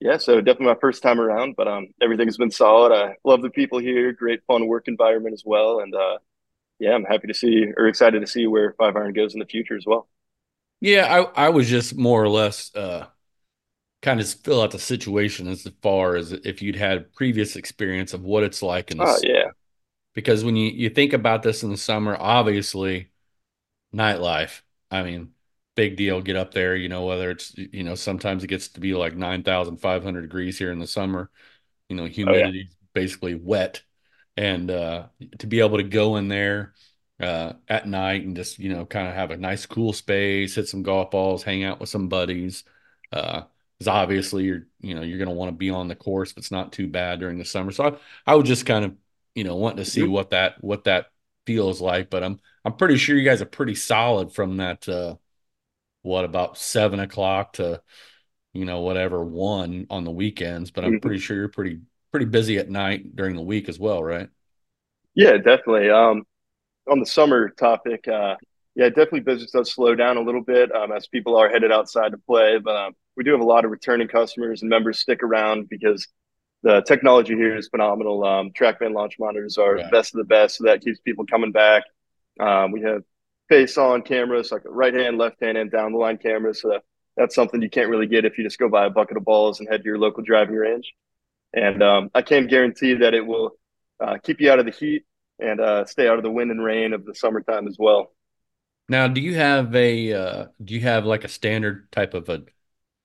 yeah, 0.00 0.16
so 0.18 0.40
definitely 0.40 0.74
my 0.74 0.80
first 0.80 1.02
time 1.02 1.20
around, 1.20 1.54
but 1.56 1.68
um, 1.68 1.88
everything's 2.02 2.36
been 2.36 2.50
solid. 2.50 2.92
I 2.92 3.16
love 3.24 3.42
the 3.42 3.50
people 3.50 3.78
here, 3.78 4.12
great 4.12 4.40
fun 4.46 4.66
work 4.66 4.88
environment 4.88 5.32
as 5.32 5.42
well. 5.44 5.80
And 5.80 5.94
uh, 5.94 6.18
yeah, 6.78 6.94
I'm 6.94 7.04
happy 7.04 7.28
to 7.28 7.34
see 7.34 7.66
or 7.76 7.88
excited 7.88 8.20
to 8.20 8.26
see 8.26 8.46
where 8.46 8.74
Five 8.78 8.96
Iron 8.96 9.12
goes 9.12 9.34
in 9.34 9.40
the 9.40 9.46
future 9.46 9.76
as 9.76 9.84
well. 9.86 10.08
Yeah, 10.80 11.26
I, 11.34 11.46
I 11.46 11.48
was 11.48 11.68
just 11.68 11.96
more 11.96 12.22
or 12.22 12.28
less 12.28 12.74
uh, 12.74 13.06
kind 14.02 14.20
of 14.20 14.28
fill 14.28 14.62
out 14.62 14.70
the 14.70 14.78
situation 14.78 15.48
as 15.48 15.66
far 15.82 16.14
as 16.14 16.32
if 16.32 16.62
you'd 16.62 16.76
had 16.76 17.12
previous 17.14 17.56
experience 17.56 18.12
of 18.12 18.22
what 18.22 18.44
it's 18.44 18.62
like 18.62 18.92
in 18.92 18.98
the 18.98 19.04
oh, 19.04 19.18
yeah 19.24 19.50
because 20.18 20.44
when 20.44 20.56
you 20.56 20.70
you 20.70 20.90
think 20.90 21.12
about 21.12 21.42
this 21.42 21.62
in 21.62 21.70
the 21.70 21.76
summer 21.76 22.16
obviously 22.18 23.10
nightlife 23.94 24.62
i 24.90 25.02
mean 25.02 25.32
big 25.78 25.94
deal. 25.94 26.20
Get 26.20 26.34
up 26.34 26.52
there, 26.52 26.74
you 26.74 26.88
know, 26.88 27.06
whether 27.06 27.30
it's 27.30 27.56
you 27.56 27.84
know 27.84 27.94
sometimes 27.94 28.42
it 28.42 28.48
gets 28.48 28.66
to 28.70 28.80
be 28.80 28.94
like 28.94 29.14
nine 29.14 29.44
thousand 29.44 29.76
five 29.76 30.02
hundred 30.02 30.22
degrees 30.22 30.58
here 30.58 30.72
in 30.72 30.80
the 30.80 30.88
summer. 30.88 31.30
You 31.88 31.94
know, 31.94 32.06
humidity 32.06 32.66
oh, 32.68 32.68
yeah. 32.68 32.86
basically 32.94 33.36
wet, 33.36 33.82
and 34.36 34.68
uh, 34.72 35.06
to 35.38 35.46
be 35.46 35.60
able 35.60 35.76
to 35.76 35.84
go 35.84 36.16
in 36.16 36.26
there 36.26 36.74
uh, 37.20 37.52
at 37.68 37.86
night 37.86 38.24
and 38.24 38.34
just 38.34 38.58
you 38.58 38.74
know 38.74 38.86
kind 38.86 39.06
of 39.06 39.14
have 39.14 39.30
a 39.30 39.36
nice 39.36 39.66
cool 39.66 39.92
space, 39.92 40.56
hit 40.56 40.66
some 40.66 40.82
golf 40.82 41.12
balls, 41.12 41.44
hang 41.44 41.62
out 41.62 41.78
with 41.78 41.88
some 41.88 42.08
buddies. 42.08 42.64
Uh, 43.12 43.42
because 43.78 43.88
obviously 43.88 44.42
you're 44.42 44.66
you 44.80 44.96
know 44.96 45.02
you're 45.02 45.18
going 45.18 45.28
to 45.28 45.34
want 45.34 45.48
to 45.48 45.56
be 45.56 45.70
on 45.70 45.86
the 45.86 45.94
course 45.94 46.32
if 46.32 46.38
it's 46.38 46.50
not 46.50 46.72
too 46.72 46.88
bad 46.88 47.20
during 47.20 47.38
the 47.38 47.44
summer. 47.44 47.70
So 47.70 47.84
I, 47.84 48.32
I 48.32 48.34
would 48.34 48.46
just 48.46 48.66
kind 48.66 48.84
of 48.84 48.96
you 49.38 49.44
know 49.44 49.54
wanting 49.54 49.84
to 49.84 49.84
see 49.84 50.00
mm-hmm. 50.00 50.10
what 50.10 50.30
that 50.30 50.56
what 50.64 50.84
that 50.84 51.06
feels 51.46 51.80
like. 51.80 52.10
But 52.10 52.24
I'm 52.24 52.40
I'm 52.64 52.72
pretty 52.72 52.96
sure 52.96 53.16
you 53.16 53.24
guys 53.24 53.40
are 53.40 53.46
pretty 53.46 53.76
solid 53.76 54.32
from 54.32 54.56
that. 54.56 54.88
Uh, 54.88 55.14
what 56.02 56.24
about 56.24 56.58
seven 56.58 56.98
o'clock 56.98 57.52
to 57.54 57.80
you 58.52 58.64
know 58.64 58.80
whatever 58.80 59.24
one 59.24 59.86
on 59.90 60.02
the 60.02 60.10
weekends? 60.10 60.72
But 60.72 60.84
I'm 60.84 60.94
mm-hmm. 60.94 61.06
pretty 61.06 61.20
sure 61.20 61.36
you're 61.36 61.48
pretty 61.48 61.82
pretty 62.10 62.26
busy 62.26 62.58
at 62.58 62.68
night 62.68 63.14
during 63.14 63.36
the 63.36 63.42
week 63.42 63.68
as 63.68 63.78
well, 63.78 64.02
right? 64.02 64.28
Yeah, 65.14 65.36
definitely. 65.36 65.88
Um, 65.88 66.24
on 66.90 66.98
the 66.98 67.06
summer 67.06 67.48
topic, 67.48 68.08
uh, 68.08 68.34
yeah, 68.74 68.88
definitely 68.88 69.20
business 69.20 69.52
does 69.52 69.72
slow 69.72 69.94
down 69.94 70.16
a 70.16 70.22
little 70.22 70.42
bit 70.42 70.74
um, 70.74 70.90
as 70.90 71.06
people 71.06 71.36
are 71.36 71.48
headed 71.48 71.70
outside 71.70 72.10
to 72.10 72.18
play. 72.18 72.58
But 72.58 72.74
um, 72.74 72.92
we 73.16 73.22
do 73.22 73.30
have 73.30 73.40
a 73.40 73.44
lot 73.44 73.64
of 73.64 73.70
returning 73.70 74.08
customers 74.08 74.62
and 74.62 74.68
members 74.68 74.98
stick 74.98 75.22
around 75.22 75.68
because 75.68 76.08
the 76.62 76.82
technology 76.82 77.34
here 77.34 77.56
is 77.56 77.68
phenomenal. 77.68 78.24
Um, 78.24 78.50
TrackMan 78.50 78.92
launch 78.92 79.14
monitors 79.18 79.58
are 79.58 79.76
right. 79.76 79.90
best 79.90 80.14
of 80.14 80.18
the 80.18 80.24
best, 80.24 80.58
so 80.58 80.64
that 80.64 80.82
keeps 80.82 80.98
people 81.00 81.24
coming 81.26 81.52
back. 81.52 81.84
Um, 82.40 82.72
we 82.72 82.82
have 82.82 83.02
face 83.48 83.78
on 83.78 84.02
cameras, 84.02 84.52
like 84.52 84.64
a 84.64 84.70
right 84.70 84.94
hand, 84.94 85.18
left 85.18 85.42
hand, 85.42 85.56
and 85.56 85.70
down 85.70 85.92
the 85.92 85.98
line 85.98 86.18
cameras. 86.18 86.60
So 86.60 86.68
that, 86.68 86.82
that's 87.16 87.34
something 87.34 87.62
you 87.62 87.70
can't 87.70 87.88
really 87.88 88.06
get 88.06 88.24
if 88.24 88.38
you 88.38 88.44
just 88.44 88.58
go 88.58 88.68
buy 88.68 88.86
a 88.86 88.90
bucket 88.90 89.16
of 89.16 89.24
balls 89.24 89.60
and 89.60 89.68
head 89.68 89.82
to 89.82 89.86
your 89.86 89.98
local 89.98 90.22
driving 90.22 90.54
range. 90.54 90.92
And 91.54 91.82
um, 91.82 92.10
I 92.14 92.22
can 92.22 92.46
guarantee 92.46 92.94
that 92.94 93.14
it 93.14 93.26
will 93.26 93.52
uh, 94.00 94.18
keep 94.22 94.40
you 94.40 94.50
out 94.50 94.58
of 94.58 94.66
the 94.66 94.72
heat 94.72 95.04
and 95.38 95.60
uh, 95.60 95.84
stay 95.86 96.08
out 96.08 96.18
of 96.18 96.24
the 96.24 96.30
wind 96.30 96.50
and 96.50 96.62
rain 96.62 96.92
of 96.92 97.04
the 97.04 97.14
summertime 97.14 97.66
as 97.66 97.76
well. 97.78 98.12
Now, 98.88 99.06
do 99.06 99.20
you 99.20 99.34
have 99.34 99.74
a 99.74 100.12
uh, 100.12 100.46
do 100.64 100.74
you 100.74 100.80
have 100.80 101.04
like 101.04 101.24
a 101.24 101.28
standard 101.28 101.90
type 101.92 102.14
of 102.14 102.28
a 102.28 102.42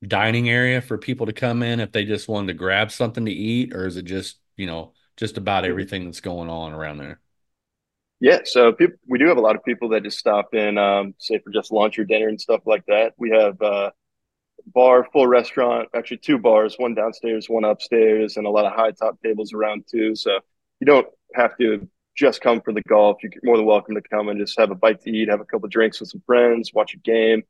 dining 0.08 0.50
area 0.50 0.82
for 0.82 0.98
people 0.98 1.26
to 1.26 1.34
come 1.34 1.64
in 1.64 1.80
if 1.80 1.92
they 1.92 2.06
just 2.06 2.28
wanted 2.28 2.48
to 2.48 2.54
grab 2.54 2.92
something 2.92 3.26
to 3.26 3.32
eat, 3.32 3.74
or 3.74 3.88
is 3.88 3.98
it 3.98 4.06
just 4.06 4.38
you 4.58 4.66
know 4.66 4.94
just 5.18 5.38
about 5.38 5.64
mm-hmm. 5.64 5.72
everything 5.72 6.06
that's 6.06 6.22
going 6.22 6.50
on 6.50 6.74
around 6.74 6.98
there? 6.98 7.20
Yeah, 8.20 8.40
so 8.46 8.72
people, 8.72 8.96
we 9.06 9.20
do 9.20 9.28
have 9.28 9.38
a 9.38 9.42
lot 9.42 9.58
of 9.58 9.66
people 9.66 9.90
that 9.90 10.04
just 10.04 10.18
stop 10.18 10.54
in, 10.54 10.78
um, 10.78 11.14
say 11.18 11.40
for 11.40 11.50
just 11.50 11.74
lunch 11.74 12.00
or 12.00 12.06
dinner 12.06 12.30
and 12.30 12.40
stuff 12.40 12.62
like 12.66 12.86
that. 12.86 13.14
We 13.18 13.32
have 13.32 13.62
uh, 13.62 13.92
bar, 14.68 15.06
full 15.12 15.28
restaurant, 15.28 15.90
actually 15.94 16.18
two 16.18 16.38
bars, 16.38 16.76
one 16.78 16.96
downstairs, 16.96 17.50
one 17.50 17.66
upstairs, 17.66 18.38
and 18.38 18.48
a 18.48 18.50
lot 18.50 18.66
of 18.66 18.72
high 18.74 18.92
top 18.92 19.22
tables 19.22 19.52
around 19.52 19.86
too. 19.92 20.16
So 20.16 20.40
you 20.80 20.86
don't 20.86 21.08
have 21.36 21.58
to 21.58 21.90
just 22.16 22.42
come 22.42 22.62
for 22.62 22.72
the 22.72 22.82
golf. 22.88 23.18
You're 23.22 23.32
more 23.44 23.58
than 23.58 23.66
welcome 23.66 23.96
to 23.96 24.02
come 24.02 24.30
and 24.30 24.40
just 24.40 24.58
have 24.58 24.72
a 24.72 24.76
bite 24.76 25.02
to 25.02 25.12
eat, 25.12 25.30
have 25.30 25.42
a 25.42 25.46
couple 25.46 25.68
drinks 25.68 26.00
with 26.00 26.10
some 26.10 26.24
friends, 26.26 26.72
watch 26.74 26.94
a 26.94 27.00
game, 27.00 27.44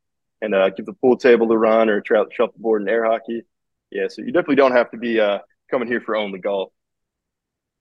and 0.44 0.54
uh, 0.54 0.70
give 0.70 0.86
the 0.86 0.92
pool 0.92 1.16
table 1.16 1.48
to 1.48 1.56
run 1.56 1.88
or 1.88 2.00
try 2.00 2.20
out 2.20 2.28
the 2.28 2.34
shuffleboard 2.34 2.82
and 2.82 2.90
air 2.90 3.04
hockey. 3.04 3.42
Yeah, 3.90 4.08
so 4.08 4.22
you 4.22 4.32
definitely 4.32 4.56
don't 4.56 4.72
have 4.72 4.90
to 4.90 4.98
be 4.98 5.20
uh, 5.20 5.38
coming 5.70 5.88
here 5.88 6.00
for 6.00 6.16
only 6.16 6.38
golf. 6.38 6.70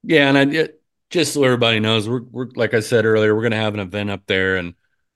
Yeah, 0.03 0.29
and 0.29 0.37
I 0.37 0.69
just 1.09 1.33
so 1.33 1.43
everybody 1.43 1.79
knows, 1.79 2.09
we're, 2.09 2.23
we're 2.23 2.47
like 2.55 2.73
I 2.73 2.79
said 2.79 3.05
earlier, 3.05 3.35
we're 3.35 3.41
going 3.41 3.51
to 3.51 3.57
have 3.57 3.73
an 3.73 3.79
event 3.79 4.09
up 4.09 4.25
there, 4.25 4.57
and 4.57 4.73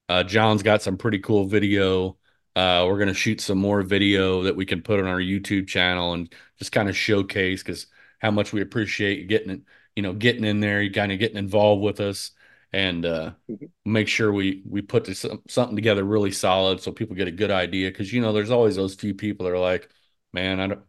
uh, 0.09 0.23
John's 0.23 0.63
got 0.63 0.81
some 0.81 0.97
pretty 0.97 1.19
cool 1.19 1.45
video. 1.45 2.17
Uh, 2.55 2.85
we're 2.87 2.97
going 2.97 3.07
to 3.07 3.13
shoot 3.13 3.39
some 3.39 3.57
more 3.57 3.83
video 3.83 4.43
that 4.43 4.55
we 4.55 4.65
can 4.65 4.81
put 4.81 4.99
on 4.99 5.05
our 5.05 5.19
YouTube 5.19 5.67
channel 5.67 6.13
and 6.13 6.33
just 6.57 6.71
kind 6.71 6.89
of 6.89 6.97
showcase 6.97 7.61
because 7.61 7.87
how 8.19 8.31
much 8.31 8.51
we 8.51 8.61
appreciate 8.61 9.27
getting 9.27 9.51
it, 9.51 9.61
you 9.95 10.01
know, 10.01 10.13
getting 10.13 10.43
in 10.43 10.59
there, 10.59 10.81
you 10.81 10.91
kind 10.91 11.11
of 11.11 11.19
getting 11.19 11.37
involved 11.37 11.83
with 11.83 11.99
us 11.99 12.31
and 12.74 13.05
uh, 13.05 13.31
mm-hmm. 13.50 13.65
make 13.86 14.07
sure 14.07 14.31
we 14.31 14.63
we 14.69 14.81
put 14.81 15.05
this, 15.05 15.25
something 15.47 15.75
together 15.75 16.03
really 16.03 16.31
solid 16.31 16.81
so 16.81 16.91
people 16.91 17.15
get 17.15 17.27
a 17.27 17.31
good 17.31 17.51
idea. 17.51 17.89
Because 17.89 18.12
you 18.12 18.21
know, 18.21 18.33
there's 18.33 18.51
always 18.51 18.75
those 18.75 18.95
few 18.95 19.13
people 19.13 19.45
that 19.45 19.53
are 19.53 19.59
like, 19.59 19.89
"Man, 20.33 20.59
I 20.59 20.67
don't, 20.67 20.81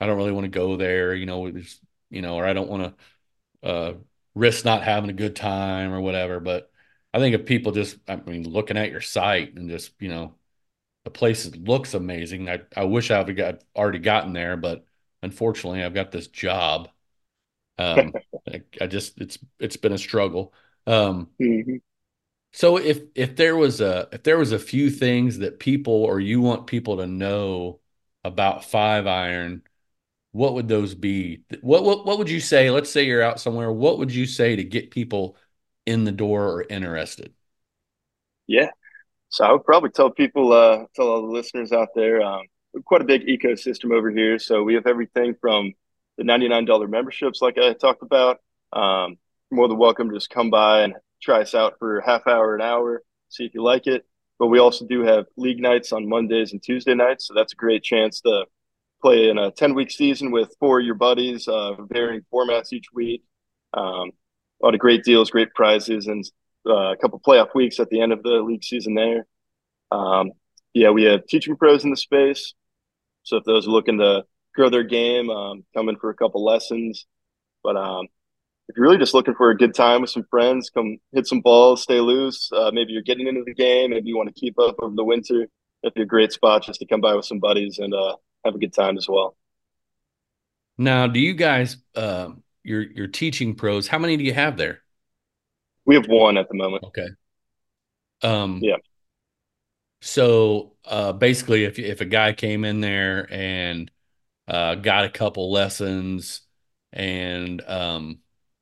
I 0.00 0.06
don't 0.06 0.16
really 0.16 0.32
want 0.32 0.44
to 0.44 0.50
go 0.50 0.76
there," 0.76 1.14
you 1.14 1.26
know, 1.26 1.46
you 2.10 2.22
know, 2.22 2.36
or 2.36 2.46
I 2.46 2.52
don't 2.52 2.70
want 2.70 2.96
to 3.62 3.68
uh, 3.68 3.94
risk 4.34 4.64
not 4.64 4.82
having 4.84 5.10
a 5.10 5.14
good 5.14 5.36
time 5.36 5.92
or 5.92 6.00
whatever. 6.00 6.40
But 6.40 6.70
I 7.12 7.18
think 7.18 7.34
if 7.34 7.46
people 7.46 7.72
just, 7.72 7.98
I 8.08 8.16
mean, 8.16 8.48
looking 8.48 8.76
at 8.76 8.90
your 8.90 9.00
site 9.00 9.54
and 9.56 9.68
just, 9.70 9.92
you 10.00 10.08
know, 10.08 10.34
the 11.04 11.10
place 11.10 11.46
looks 11.56 11.94
amazing. 11.94 12.48
I 12.48 12.60
I 12.76 12.84
wish 12.84 13.10
I 13.10 13.22
would 13.22 13.36
got 13.36 13.64
already 13.74 13.98
gotten 13.98 14.32
there, 14.32 14.56
but 14.56 14.84
unfortunately, 15.22 15.82
I've 15.82 15.94
got 15.94 16.12
this 16.12 16.28
job. 16.28 16.88
Um, 17.78 18.12
I, 18.48 18.62
I 18.80 18.86
just 18.86 19.20
it's 19.20 19.38
it's 19.58 19.76
been 19.76 19.92
a 19.92 19.98
struggle. 19.98 20.52
Um, 20.86 21.28
mm-hmm. 21.40 21.76
So 22.52 22.78
if 22.78 23.00
if 23.14 23.36
there 23.36 23.56
was 23.56 23.80
a 23.80 24.08
if 24.12 24.22
there 24.22 24.38
was 24.38 24.52
a 24.52 24.58
few 24.58 24.90
things 24.90 25.38
that 25.38 25.58
people 25.58 25.92
or 25.92 26.18
you 26.20 26.40
want 26.40 26.66
people 26.66 26.98
to 26.98 27.06
know 27.06 27.80
about 28.24 28.64
five 28.64 29.06
iron, 29.06 29.62
what 30.32 30.54
would 30.54 30.68
those 30.68 30.94
be? 30.94 31.42
What 31.60 31.84
what 31.84 32.06
what 32.06 32.18
would 32.18 32.30
you 32.30 32.40
say? 32.40 32.70
Let's 32.70 32.90
say 32.90 33.04
you're 33.04 33.22
out 33.22 33.40
somewhere. 33.40 33.70
What 33.70 33.98
would 33.98 34.14
you 34.14 34.26
say 34.26 34.56
to 34.56 34.64
get 34.64 34.90
people 34.90 35.36
in 35.86 36.04
the 36.04 36.12
door 36.12 36.46
or 36.48 36.62
interested? 36.62 37.32
Yeah, 38.46 38.70
so 39.28 39.44
I 39.44 39.52
would 39.52 39.64
probably 39.64 39.90
tell 39.90 40.10
people, 40.10 40.52
uh, 40.52 40.86
tell 40.94 41.08
all 41.08 41.22
the 41.22 41.32
listeners 41.32 41.72
out 41.72 41.88
there, 41.94 42.22
um, 42.22 42.46
quite 42.84 43.02
a 43.02 43.04
big 43.04 43.26
ecosystem 43.26 43.92
over 43.92 44.10
here. 44.10 44.38
So 44.38 44.62
we 44.62 44.74
have 44.74 44.86
everything 44.86 45.34
from 45.40 45.74
the 46.16 46.24
ninety 46.24 46.48
nine 46.48 46.64
dollar 46.64 46.88
memberships, 46.88 47.42
like 47.42 47.58
I 47.58 47.74
talked 47.74 48.02
about. 48.02 48.38
Um, 48.72 49.18
more 49.50 49.68
than 49.68 49.78
welcome 49.78 50.08
to 50.08 50.16
just 50.16 50.30
come 50.30 50.50
by 50.50 50.82
and 50.82 50.94
try 51.22 51.42
us 51.42 51.54
out 51.54 51.74
for 51.78 52.00
half 52.00 52.26
hour, 52.26 52.54
an 52.54 52.62
hour, 52.62 53.02
see 53.28 53.44
if 53.44 53.54
you 53.54 53.62
like 53.62 53.86
it. 53.86 54.04
But 54.38 54.48
we 54.48 54.58
also 54.58 54.86
do 54.86 55.02
have 55.02 55.26
league 55.36 55.60
nights 55.60 55.92
on 55.92 56.08
Mondays 56.08 56.52
and 56.52 56.62
Tuesday 56.62 56.94
nights. 56.94 57.26
So 57.26 57.34
that's 57.34 57.52
a 57.52 57.56
great 57.56 57.82
chance 57.82 58.20
to 58.20 58.44
play 59.02 59.28
in 59.28 59.38
a 59.38 59.50
10 59.50 59.74
week 59.74 59.90
season 59.90 60.30
with 60.30 60.54
four 60.60 60.80
of 60.80 60.86
your 60.86 60.94
buddies, 60.94 61.48
uh, 61.48 61.74
varying 61.90 62.24
formats 62.32 62.72
each 62.72 62.86
week. 62.92 63.22
Um, 63.74 64.12
a 64.60 64.66
lot 64.66 64.74
of 64.74 64.80
great 64.80 65.04
deals, 65.04 65.30
great 65.30 65.54
prizes, 65.54 66.06
and 66.06 66.24
uh, 66.66 66.92
a 66.92 66.96
couple 66.96 67.20
playoff 67.20 67.54
weeks 67.54 67.80
at 67.80 67.88
the 67.90 68.00
end 68.00 68.12
of 68.12 68.22
the 68.22 68.40
league 68.40 68.64
season 68.64 68.94
there. 68.94 69.26
Um, 69.90 70.32
yeah, 70.74 70.90
we 70.90 71.04
have 71.04 71.26
teaching 71.26 71.56
pros 71.56 71.84
in 71.84 71.90
the 71.90 71.96
space. 71.96 72.54
So 73.22 73.36
if 73.36 73.44
those 73.44 73.66
are 73.66 73.70
looking 73.70 73.98
to 73.98 74.24
grow 74.54 74.70
their 74.70 74.84
game, 74.84 75.30
um, 75.30 75.64
come 75.74 75.88
in 75.88 75.96
for 75.96 76.10
a 76.10 76.14
couple 76.14 76.44
lessons. 76.44 77.06
But 77.62 77.76
um, 77.76 78.08
if 78.68 78.76
you're 78.76 78.84
really 78.84 78.98
just 78.98 79.14
looking 79.14 79.34
for 79.34 79.50
a 79.50 79.56
good 79.56 79.74
time 79.74 80.02
with 80.02 80.10
some 80.10 80.26
friends, 80.30 80.70
come 80.70 80.98
hit 81.12 81.26
some 81.26 81.40
balls, 81.40 81.82
stay 81.82 82.00
loose. 82.00 82.50
Uh, 82.52 82.70
maybe 82.72 82.92
you're 82.92 83.02
getting 83.02 83.26
into 83.26 83.42
the 83.44 83.54
game, 83.54 83.90
maybe 83.90 84.08
you 84.08 84.16
want 84.16 84.28
to 84.28 84.38
keep 84.38 84.58
up 84.58 84.76
over 84.82 84.94
the 84.94 85.04
winter. 85.04 85.46
That'd 85.82 85.94
be 85.94 86.02
a 86.02 86.06
great 86.06 86.32
spot 86.32 86.64
just 86.64 86.80
to 86.80 86.86
come 86.86 87.00
by 87.00 87.14
with 87.14 87.24
some 87.24 87.38
buddies 87.38 87.78
and 87.78 87.94
uh, 87.94 88.16
have 88.44 88.54
a 88.54 88.58
good 88.58 88.74
time 88.74 88.98
as 88.98 89.08
well. 89.08 89.36
Now, 90.76 91.06
do 91.06 91.18
you 91.18 91.34
guys, 91.34 91.78
uh, 91.94 92.30
your 92.62 92.82
your 92.82 93.06
teaching 93.06 93.54
pros, 93.54 93.88
how 93.88 93.98
many 93.98 94.16
do 94.16 94.24
you 94.24 94.34
have 94.34 94.56
there? 94.56 94.82
We 95.86 95.94
have 95.94 96.06
one 96.06 96.36
at 96.36 96.48
the 96.48 96.54
moment. 96.54 96.84
Okay. 96.84 97.08
Um, 98.22 98.60
yeah. 98.62 98.76
So 100.02 100.74
uh, 100.84 101.12
basically, 101.12 101.64
if 101.64 101.78
if 101.78 102.00
a 102.00 102.04
guy 102.04 102.32
came 102.32 102.64
in 102.64 102.80
there 102.80 103.26
and 103.30 103.90
uh, 104.46 104.74
got 104.76 105.04
a 105.04 105.10
couple 105.10 105.50
lessons 105.50 106.42
and 106.92 107.60
um, 107.66 108.18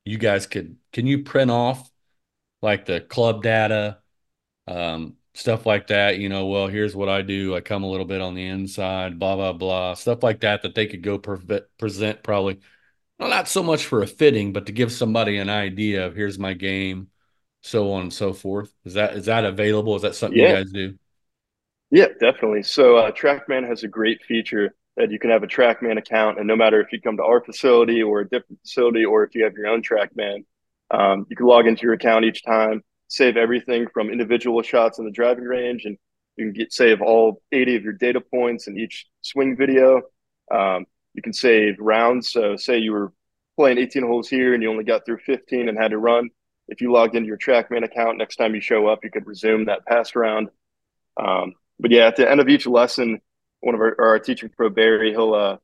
you 0.07 0.19
guys 0.19 0.47
could 0.47 0.77
can 0.93 1.07
you 1.07 1.25
print 1.25 1.51
off 1.51 1.91
like 2.63 2.87
the 2.87 3.01
club 3.01 3.43
data 3.43 3.99
um, 4.67 5.17
stuff 5.35 5.67
like 5.67 5.89
that? 5.89 6.19
You 6.19 6.29
know 6.29 6.47
well 6.47 6.69
here's 6.69 6.95
what 6.95 7.09
i 7.09 7.23
do. 7.23 7.55
I 7.55 7.61
come 7.61 7.83
a 7.83 7.91
little 7.91 8.07
bit 8.07 8.21
on 8.21 8.35
the 8.35 8.47
inside 8.47 9.19
blah 9.19 9.35
blah 9.37 9.53
blah 9.53 9.95
stuff 9.95 10.23
like 10.23 10.41
that 10.41 10.63
that 10.63 10.75
they 10.75 10.87
could 10.87 11.03
go 11.03 11.19
pre- 11.19 11.61
present 11.79 12.23
probably 12.23 12.61
well, 13.19 13.29
not 13.29 13.49
so 13.49 13.63
much 13.63 13.85
for 13.85 14.03
a 14.03 14.07
fitting 14.07 14.53
but 14.53 14.67
to 14.67 14.73
give 14.73 14.93
somebody 14.93 15.39
an 15.39 15.51
idea 15.51 16.07
of 16.07 16.15
here's 16.15 16.39
my 16.39 16.55
game 16.55 17.09
so 17.63 17.93
on 17.93 18.03
and 18.03 18.13
so 18.13 18.33
forth. 18.33 18.73
Is 18.85 18.95
that 18.95 19.17
is 19.17 19.27
that 19.27 19.45
available? 19.45 19.97
Is 19.97 20.03
that 20.03 20.15
something 20.15 20.39
yeah. 20.39 20.51
you 20.51 20.55
guys 20.55 20.73
do? 20.73 20.95
Yeah 21.91 22.09
definitely. 22.21 22.63
So 22.63 22.97
uh, 22.97 23.11
trackman 23.11 23.69
has 23.69 23.83
a 23.83 23.89
great 23.89 24.23
feature 24.23 24.75
that 24.97 25.11
you 25.11 25.19
can 25.19 25.31
have 25.31 25.43
a 25.43 25.47
TrackMan 25.47 25.99
account, 25.99 26.39
and 26.39 26.47
no 26.47 26.57
matter 26.57 26.81
if 26.81 26.93
you 26.93 27.01
come 27.01 27.17
to 27.19 27.23
our 27.23 27.43
facility 27.43 28.03
or 28.03 28.21
a 28.21 28.29
different 28.29 28.61
facility, 28.63 29.05
or 29.05 29.25
if 29.25 29.35
you 29.35 29.45
have 29.45 29.55
your 29.55 29.69
own 29.69 29.83
TrackMan, 29.83 30.45
um, 30.91 31.27
you 31.29 31.37
can 31.37 31.47
log 31.47 31.67
into 31.67 31.83
your 31.83 31.93
account 31.93 32.25
each 32.25 32.45
time, 32.45 32.83
save 33.09 33.37
everything 33.37 33.87
from 33.93 34.11
individual 34.11 34.63
shots 34.63 34.99
in 34.99 35.05
the 35.05 35.11
driving 35.11 35.45
range, 35.45 35.85
and 35.85 35.99
you 36.37 36.47
can 36.47 36.53
get 36.53 36.73
save 36.73 37.03
all 37.03 37.43
80 37.53 37.77
of 37.77 37.83
your 37.83 37.93
data 37.93 38.21
points 38.21 38.69
in 38.69 38.79
each 38.79 39.07
swing 39.23 39.57
video. 39.57 40.03
Um, 40.51 40.87
you 41.15 41.23
can 41.23 41.33
save 41.33 41.77
rounds. 41.79 42.31
So, 42.31 42.57
say 42.57 42.79
you 42.79 42.93
were 42.93 43.13
playing 43.57 43.79
18 43.79 44.03
holes 44.03 44.29
here 44.29 44.55
and 44.55 44.63
you 44.63 44.71
only 44.71 44.85
got 44.85 45.05
through 45.05 45.19
15 45.19 45.69
and 45.69 45.79
had 45.79 45.93
to 45.93 45.99
run. 45.99 46.29
If 46.69 46.81
you 46.81 46.93
logged 46.93 47.17
into 47.17 47.27
your 47.27 47.39
TrackMan 47.39 47.85
account, 47.85 48.19
next 48.19 48.37
time 48.37 48.55
you 48.55 48.61
show 48.61 48.87
up, 48.87 49.03
you 49.03 49.11
could 49.11 49.27
resume 49.27 49.67
that 49.67 49.87
past 49.87 50.15
round. 50.15 50.49
Um, 51.17 51.55
but 51.81 51.91
yeah, 51.91 52.07
at 52.07 52.17
the 52.17 52.31
end 52.31 52.41
of 52.41 52.49
each 52.49 52.67
lesson, 52.67 53.21
one 53.67 53.75
of 53.75 53.81
our, 53.81 53.97
our 54.01 54.19
teaching 54.21 54.49
pro 54.49 54.71
Barry, 54.71 55.11
he'll 55.11 55.35
uh, 55.35 55.57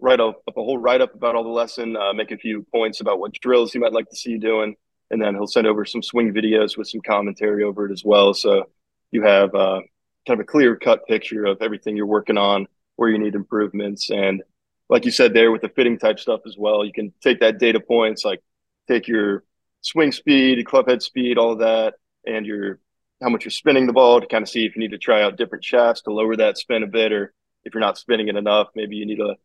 write 0.00 0.18
up, 0.18 0.42
a 0.48 0.52
whole 0.52 0.78
write 0.78 1.02
up 1.02 1.14
about 1.14 1.34
all 1.34 1.44
the 1.44 1.50
lesson, 1.50 1.94
uh, 1.94 2.14
make 2.14 2.30
a 2.30 2.38
few 2.38 2.64
points 2.72 3.02
about 3.02 3.18
what 3.18 3.34
drills 3.34 3.70
he 3.70 3.78
might 3.78 3.92
like 3.92 4.08
to 4.08 4.16
see 4.16 4.30
you 4.30 4.38
doing, 4.38 4.74
and 5.10 5.20
then 5.20 5.34
he'll 5.34 5.46
send 5.46 5.66
over 5.66 5.84
some 5.84 6.02
swing 6.02 6.32
videos 6.32 6.78
with 6.78 6.88
some 6.88 7.02
commentary 7.02 7.64
over 7.64 7.84
it 7.84 7.92
as 7.92 8.02
well. 8.02 8.32
So 8.32 8.70
you 9.10 9.24
have 9.24 9.54
uh, 9.54 9.80
kind 10.26 10.40
of 10.40 10.40
a 10.40 10.44
clear 10.44 10.74
cut 10.74 11.06
picture 11.06 11.44
of 11.44 11.60
everything 11.60 11.98
you're 11.98 12.06
working 12.06 12.38
on, 12.38 12.66
where 12.96 13.10
you 13.10 13.18
need 13.18 13.34
improvements, 13.34 14.08
and 14.08 14.42
like 14.88 15.04
you 15.04 15.10
said 15.10 15.34
there 15.34 15.52
with 15.52 15.60
the 15.60 15.68
fitting 15.68 15.98
type 15.98 16.18
stuff 16.18 16.40
as 16.46 16.56
well, 16.56 16.82
you 16.82 16.94
can 16.94 17.12
take 17.20 17.40
that 17.40 17.58
data 17.58 17.78
points, 17.78 18.24
like 18.24 18.40
take 18.88 19.06
your 19.06 19.44
swing 19.82 20.12
speed, 20.12 20.64
club 20.64 20.88
head 20.88 21.02
speed, 21.02 21.36
all 21.36 21.52
of 21.52 21.58
that, 21.58 21.92
and 22.26 22.46
your 22.46 22.80
how 23.22 23.28
much 23.28 23.44
you're 23.44 23.50
spinning 23.50 23.86
the 23.86 23.92
ball 23.92 24.20
to 24.20 24.26
kind 24.26 24.42
of 24.42 24.48
see 24.48 24.64
if 24.64 24.76
you 24.76 24.80
need 24.80 24.92
to 24.92 24.98
try 24.98 25.22
out 25.22 25.36
different 25.36 25.64
shafts 25.64 26.02
to 26.02 26.12
lower 26.12 26.36
that 26.36 26.58
spin 26.58 26.82
a 26.82 26.86
bit, 26.86 27.12
or 27.12 27.32
if 27.64 27.74
you're 27.74 27.80
not 27.80 27.98
spinning 27.98 28.28
it 28.28 28.36
enough, 28.36 28.68
maybe 28.74 28.96
you 28.96 29.06
need 29.06 29.20
a, 29.20 29.36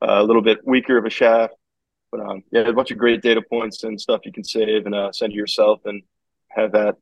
a 0.00 0.22
little 0.22 0.42
bit 0.42 0.66
weaker 0.66 0.98
of 0.98 1.04
a 1.04 1.10
shaft. 1.10 1.54
But 2.10 2.20
um, 2.20 2.42
yeah, 2.50 2.62
a 2.62 2.72
bunch 2.72 2.90
of 2.90 2.98
great 2.98 3.22
data 3.22 3.40
points 3.40 3.84
and 3.84 4.00
stuff 4.00 4.22
you 4.24 4.32
can 4.32 4.42
save 4.42 4.86
and 4.86 4.94
uh, 4.94 5.12
send 5.12 5.32
to 5.32 5.36
yourself 5.36 5.80
and 5.84 6.02
have 6.48 6.72
that 6.72 6.96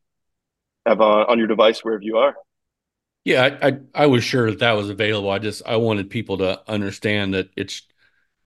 have 0.84 1.00
on, 1.00 1.26
on 1.26 1.38
your 1.38 1.46
device 1.46 1.82
wherever 1.84 2.02
you 2.02 2.18
are. 2.18 2.34
Yeah, 3.24 3.58
I, 3.62 3.68
I, 3.68 3.78
I 3.94 4.06
was 4.06 4.24
sure 4.24 4.50
that 4.50 4.60
that 4.60 4.72
was 4.72 4.90
available. 4.90 5.30
I 5.30 5.38
just 5.38 5.62
I 5.66 5.76
wanted 5.76 6.10
people 6.10 6.38
to 6.38 6.60
understand 6.70 7.34
that 7.34 7.50
it's 7.56 7.82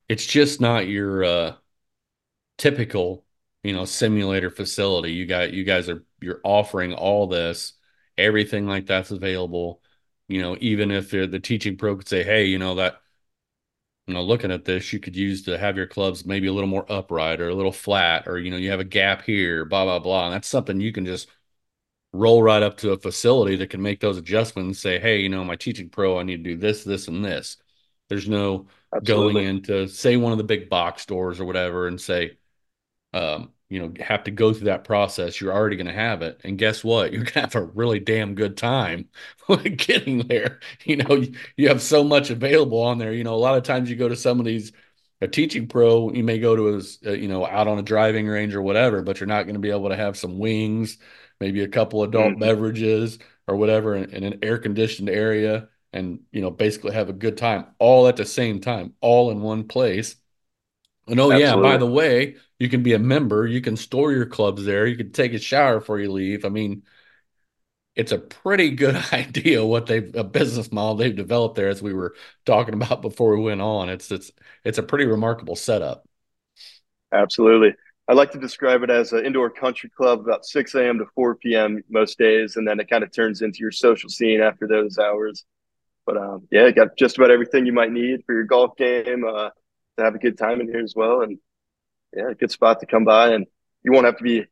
it's 0.09 0.27
just 0.27 0.61
not 0.61 0.89
your 0.89 1.25
uh, 1.25 1.55
typical 2.59 3.25
you 3.63 3.73
know 3.73 3.85
simulator 3.85 4.51
facility. 4.51 5.13
You 5.13 5.27
got 5.27 5.53
you 5.53 5.65
guys 5.65 5.89
are 5.89 6.05
you're 6.21 6.41
offering 6.45 6.95
all 6.95 7.27
this, 7.27 7.75
everything 8.19 8.67
like 8.67 8.87
that's 8.87 9.11
available. 9.11 9.83
You 10.29 10.43
know, 10.43 10.57
even 10.61 10.91
if 10.91 11.11
the 11.11 11.41
teaching 11.41 11.77
pro 11.77 11.97
could 11.97 12.09
say, 12.09 12.23
hey, 12.23 12.47
you 12.47 12.59
know 12.59 12.77
that 12.77 13.01
you 14.07 14.15
know, 14.15 14.23
looking 14.23 14.51
at 14.51 14.65
this, 14.65 14.93
you 14.93 14.99
could 14.99 15.15
use 15.17 15.43
to 15.45 15.57
have 15.59 15.77
your 15.77 15.87
clubs 15.87 16.27
maybe 16.27 16.49
a 16.49 16.53
little 16.53 16.69
more 16.69 16.91
upright 16.91 17.41
or 17.41 17.49
a 17.49 17.55
little 17.55 17.73
flat, 17.73 18.27
or 18.27 18.39
you 18.39 18.51
know, 18.51 18.57
you 18.57 18.71
have 18.71 18.81
a 18.81 18.85
gap 18.85 19.23
here, 19.23 19.65
blah 19.65 19.85
blah 19.85 19.99
blah. 20.01 20.27
And 20.27 20.35
that's 20.35 20.49
something 20.49 20.81
you 20.81 20.93
can 20.93 21.07
just 21.07 21.29
roll 22.13 22.43
right 22.43 22.63
up 22.63 22.79
to 22.79 22.93
a 22.93 22.99
facility 22.99 23.57
that 23.57 23.71
can 23.71 23.83
make 23.83 24.01
those 24.01 24.19
adjustments 24.19 24.67
and 24.69 24.77
say, 24.77 25.01
hey, 25.01 25.21
you 25.21 25.29
know, 25.29 25.45
my 25.45 25.57
teaching 25.57 25.89
pro, 25.91 26.19
I 26.19 26.25
need 26.25 26.45
to 26.45 26.51
do 26.53 26.57
this, 26.59 26.85
this, 26.85 27.09
and 27.09 27.25
this. 27.25 27.59
There's 28.09 28.29
no 28.29 28.69
Absolutely. 28.95 29.43
going 29.43 29.47
into 29.49 29.89
say 29.89 30.17
one 30.17 30.33
of 30.33 30.39
the 30.39 30.45
big 30.45 30.69
box 30.71 31.03
stores 31.03 31.41
or 31.41 31.45
whatever 31.47 31.89
and 31.89 32.01
say, 32.01 32.39
um, 33.13 33.51
you 33.69 33.81
know, 33.81 33.93
have 34.05 34.25
to 34.25 34.31
go 34.31 34.53
through 34.53 34.67
that 34.67 34.85
process. 34.85 35.41
You're 35.41 35.53
already 35.53 35.77
going 35.77 35.87
to 35.87 35.93
have 35.93 36.23
it, 36.23 36.41
and 36.45 36.59
guess 36.59 36.85
what? 36.85 37.13
You're 37.13 37.25
going 37.25 37.35
to 37.35 37.41
have 37.41 37.55
a 37.55 37.63
really 37.63 38.01
damn 38.01 38.35
good 38.35 38.57
time 38.57 39.09
getting 39.77 40.27
there. 40.29 40.61
You 40.85 40.97
know, 40.97 41.17
you, 41.17 41.35
you 41.57 41.69
have 41.69 41.83
so 41.83 42.05
much 42.05 42.31
available 42.31 42.81
on 42.81 42.99
there. 42.99 43.13
You 43.13 43.25
know, 43.25 43.35
a 43.35 43.37
lot 43.37 43.57
of 43.57 43.63
times 43.63 43.89
you 43.89 43.97
go 43.97 44.09
to 44.09 44.17
some 44.17 44.41
of 44.41 44.47
these 44.47 44.73
a 45.23 45.29
teaching 45.29 45.69
pro, 45.69 46.11
you 46.11 46.25
may 46.25 46.41
go 46.41 46.57
to 46.57 46.69
a, 46.69 47.11
uh, 47.11 47.15
you 47.15 47.29
know 47.29 47.47
out 47.47 47.69
on 47.69 47.79
a 47.79 47.83
driving 47.83 48.27
range 48.27 48.57
or 48.57 48.61
whatever, 48.61 49.03
but 49.03 49.21
you're 49.21 49.29
not 49.29 49.45
going 49.45 49.55
to 49.55 49.61
be 49.61 49.71
able 49.71 49.89
to 49.89 49.97
have 49.97 50.17
some 50.19 50.39
wings, 50.39 50.99
maybe 51.39 51.63
a 51.63 51.69
couple 51.69 52.03
adult 52.03 52.33
mm-hmm. 52.33 52.41
beverages 52.41 53.21
or 53.47 53.57
whatever 53.57 53.95
in, 53.95 54.11
in 54.11 54.25
an 54.25 54.41
air 54.43 54.59
conditioned 54.59 55.09
area, 55.09 55.69
and 55.93 56.21
you 56.33 56.41
know 56.41 56.51
basically 56.51 56.93
have 56.93 57.09
a 57.09 57.13
good 57.13 57.37
time 57.37 57.67
all 57.79 58.09
at 58.09 58.17
the 58.17 58.27
same 58.27 58.61
time, 58.61 58.95
all 59.01 59.31
in 59.31 59.41
one 59.41 59.63
place. 59.69 60.17
And 61.07 61.21
oh 61.21 61.31
Absolutely. 61.31 61.41
yeah, 61.41 61.55
by 61.57 61.77
the 61.77 61.87
way, 61.87 62.37
you 62.63 62.69
can 62.69 62.85
be 62.85 62.93
a 62.93 62.99
member. 63.01 63.45
You 63.45 63.61
can 63.61 63.77
store 63.77 64.13
your 64.13 64.25
clubs 64.25 64.65
there. 64.65 64.87
You 64.87 64.97
can 64.97 65.11
take 65.11 65.33
a 65.33 65.39
shower 65.41 65.81
before 65.81 65.99
you 65.99 66.13
leave. 66.13 66.45
I 66.45 66.49
mean, 66.49 66.85
it's 67.97 68.13
a 68.13 68.19
pretty 68.19 68.71
good 68.71 68.95
idea 69.13 69.67
what 69.67 69.87
they've 69.87 70.15
a 70.15 70.23
business 70.23 70.71
model 70.71 70.95
they've 70.95 71.17
developed 71.17 71.57
there, 71.57 71.69
as 71.69 71.83
we 71.83 71.93
were 71.93 72.15
talking 72.47 72.75
about 72.75 73.03
before 73.03 73.37
we 73.37 73.43
went 73.43 73.61
on. 73.61 73.89
It's 73.89 74.13
it's 74.13 74.31
it's 74.63 74.79
a 74.79 74.83
pretty 74.85 75.07
remarkable 75.07 75.57
setup. 75.57 76.07
Absolutely. 77.13 77.75
I 78.07 78.13
like 78.13 78.31
to 78.31 78.39
describe 78.39 78.85
it 78.85 78.91
as 78.91 79.13
an 79.13 79.27
indoor 79.27 79.51
country 79.51 79.91
club 79.91 80.21
about 80.21 80.45
6 80.45 80.73
a.m. 80.77 80.99
to 80.99 81.07
4 81.17 81.57
p.m. 81.57 81.83
most 81.91 82.17
days, 82.17 82.55
and 82.55 82.67
then 82.67 82.79
it 82.79 82.89
kind 82.89 83.03
of 83.03 83.13
turns 83.13 83.43
into 83.43 83.59
your 83.59 83.73
social 83.73 84.09
scene 84.09 84.41
after 84.41 84.69
those 84.69 84.99
hours. 84.99 85.45
But 86.07 86.17
um, 86.17 86.47
yeah, 86.53 86.71
got 86.71 86.97
just 86.97 87.19
about 87.19 87.33
everything 87.33 87.67
you 87.67 87.73
might 87.73 87.91
need 87.91 88.23
for 88.25 88.35
your 88.35 88.45
golf 88.45 88.77
game 88.77 89.25
uh, 89.25 89.51
to 89.99 90.05
have 90.05 90.15
a 90.15 90.19
good 90.21 90.39
time 90.39 90.61
in 90.61 90.69
here 90.69 90.81
as 90.81 90.95
well. 90.95 91.23
And 91.23 91.39
yeah, 92.15 92.33
good 92.39 92.51
spot 92.51 92.81
to 92.81 92.87
come 92.87 93.05
by, 93.05 93.35
and 93.35 93.47
you 93.83 93.93
won't 93.93 94.07
have 94.07 94.19
to 94.19 94.25
be 94.25 94.45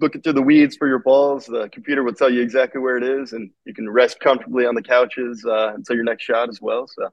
looking 0.00 0.22
through 0.22 0.34
the 0.34 0.42
weeds 0.42 0.76
for 0.76 0.86
your 0.86 1.00
balls. 1.00 1.46
The 1.46 1.68
computer 1.70 2.02
will 2.02 2.14
tell 2.14 2.30
you 2.30 2.42
exactly 2.42 2.80
where 2.80 2.96
it 2.96 3.04
is, 3.04 3.32
and 3.32 3.50
you 3.64 3.74
can 3.74 3.88
rest 3.88 4.20
comfortably 4.20 4.66
on 4.66 4.74
the 4.74 4.82
couches 4.82 5.44
uh, 5.44 5.74
until 5.74 5.96
your 5.96 6.04
next 6.04 6.24
shot 6.24 6.48
as 6.48 6.60
well. 6.60 6.86
So, 6.86 7.08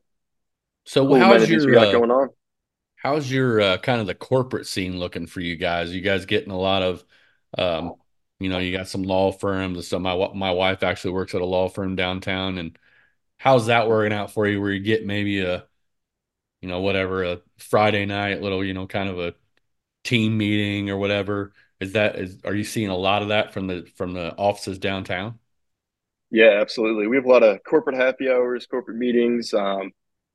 so 0.85 1.07
cool 1.07 1.19
how's 1.19 1.49
your 1.49 1.71
got 1.71 1.87
uh, 1.87 1.91
going 1.91 2.11
on? 2.11 2.29
How's 2.95 3.29
your 3.29 3.61
uh, 3.61 3.77
kind 3.77 4.01
of 4.01 4.07
the 4.07 4.15
corporate 4.15 4.67
scene 4.67 4.97
looking 4.97 5.27
for 5.27 5.39
you 5.39 5.55
guys? 5.55 5.93
You 5.93 6.01
guys 6.01 6.25
getting 6.25 6.51
a 6.51 6.57
lot 6.57 6.81
of, 6.81 7.03
um, 7.57 7.95
you 8.39 8.49
know, 8.49 8.57
you 8.57 8.75
got 8.75 8.87
some 8.87 9.03
law 9.03 9.31
firms. 9.31 9.87
So 9.87 9.99
my 9.99 10.15
my 10.33 10.51
wife 10.51 10.83
actually 10.83 11.11
works 11.11 11.35
at 11.35 11.41
a 11.41 11.45
law 11.45 11.69
firm 11.69 11.95
downtown, 11.95 12.57
and 12.57 12.77
how's 13.37 13.67
that 13.67 13.87
working 13.87 14.13
out 14.13 14.31
for 14.31 14.47
you? 14.47 14.61
Where 14.61 14.71
you 14.71 14.79
get 14.79 15.05
maybe 15.05 15.41
a, 15.41 15.65
you 16.61 16.67
know, 16.67 16.81
whatever 16.81 17.23
a 17.23 17.41
Friday 17.57 18.05
night 18.05 18.41
little, 18.41 18.63
you 18.63 18.73
know, 18.73 18.87
kind 18.87 19.09
of 19.09 19.19
a 19.19 19.35
team 20.05 20.37
meeting 20.37 20.89
or 20.89 20.97
whatever. 20.97 21.51
Is 21.81 21.91
that 21.93 22.15
is 22.15 22.37
are 22.45 22.55
you 22.55 22.63
seeing 22.63 22.89
a 22.89 22.95
lot 22.95 23.21
of 23.21 23.29
that 23.29 23.51
from 23.51 23.67
the 23.67 23.85
from 23.95 24.13
the 24.13 24.33
offices 24.37 24.79
downtown? 24.79 25.39
Yeah 26.31 26.59
absolutely. 26.61 27.07
We 27.07 27.17
have 27.17 27.25
a 27.25 27.29
lot 27.29 27.43
of 27.43 27.59
corporate 27.63 27.97
happy 27.97 28.29
hours 28.29 28.65
corporate 28.65 28.97
meetings. 28.97 29.53
Um, 29.53 29.91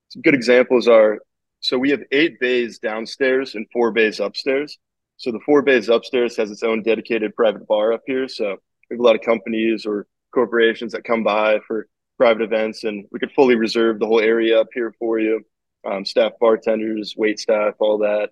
some 0.09 0.21
good 0.21 0.35
examples 0.35 0.87
are 0.87 1.19
so 1.61 1.77
we 1.79 1.89
have 1.91 2.01
eight 2.11 2.39
bays 2.39 2.77
downstairs 2.79 3.55
and 3.55 3.65
four 3.73 3.91
bays 3.91 4.19
upstairs. 4.19 4.77
So 5.17 5.31
the 5.31 5.39
four 5.45 5.61
bays 5.61 5.89
upstairs 5.89 6.35
has 6.37 6.51
its 6.51 6.63
own 6.63 6.83
dedicated 6.83 7.35
private 7.35 7.67
bar 7.67 7.93
up 7.93 8.01
here. 8.05 8.27
So 8.27 8.57
we 8.89 8.95
have 8.95 8.99
a 8.99 9.03
lot 9.03 9.15
of 9.15 9.21
companies 9.21 9.85
or 9.85 10.07
corporations 10.33 10.91
that 10.93 11.03
come 11.03 11.23
by 11.23 11.59
for 11.67 11.87
private 12.17 12.43
events 12.43 12.83
and 12.83 13.05
we 13.11 13.19
could 13.19 13.31
fully 13.31 13.55
reserve 13.55 13.99
the 13.99 14.05
whole 14.05 14.19
area 14.19 14.59
up 14.59 14.67
here 14.73 14.93
for 14.99 15.19
you. 15.19 15.41
Um, 15.89 16.05
staff 16.05 16.33
bartenders 16.39 17.15
wait 17.17 17.39
staff 17.39 17.73
all 17.79 17.99
that. 17.99 18.29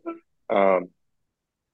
Um, 0.49 0.89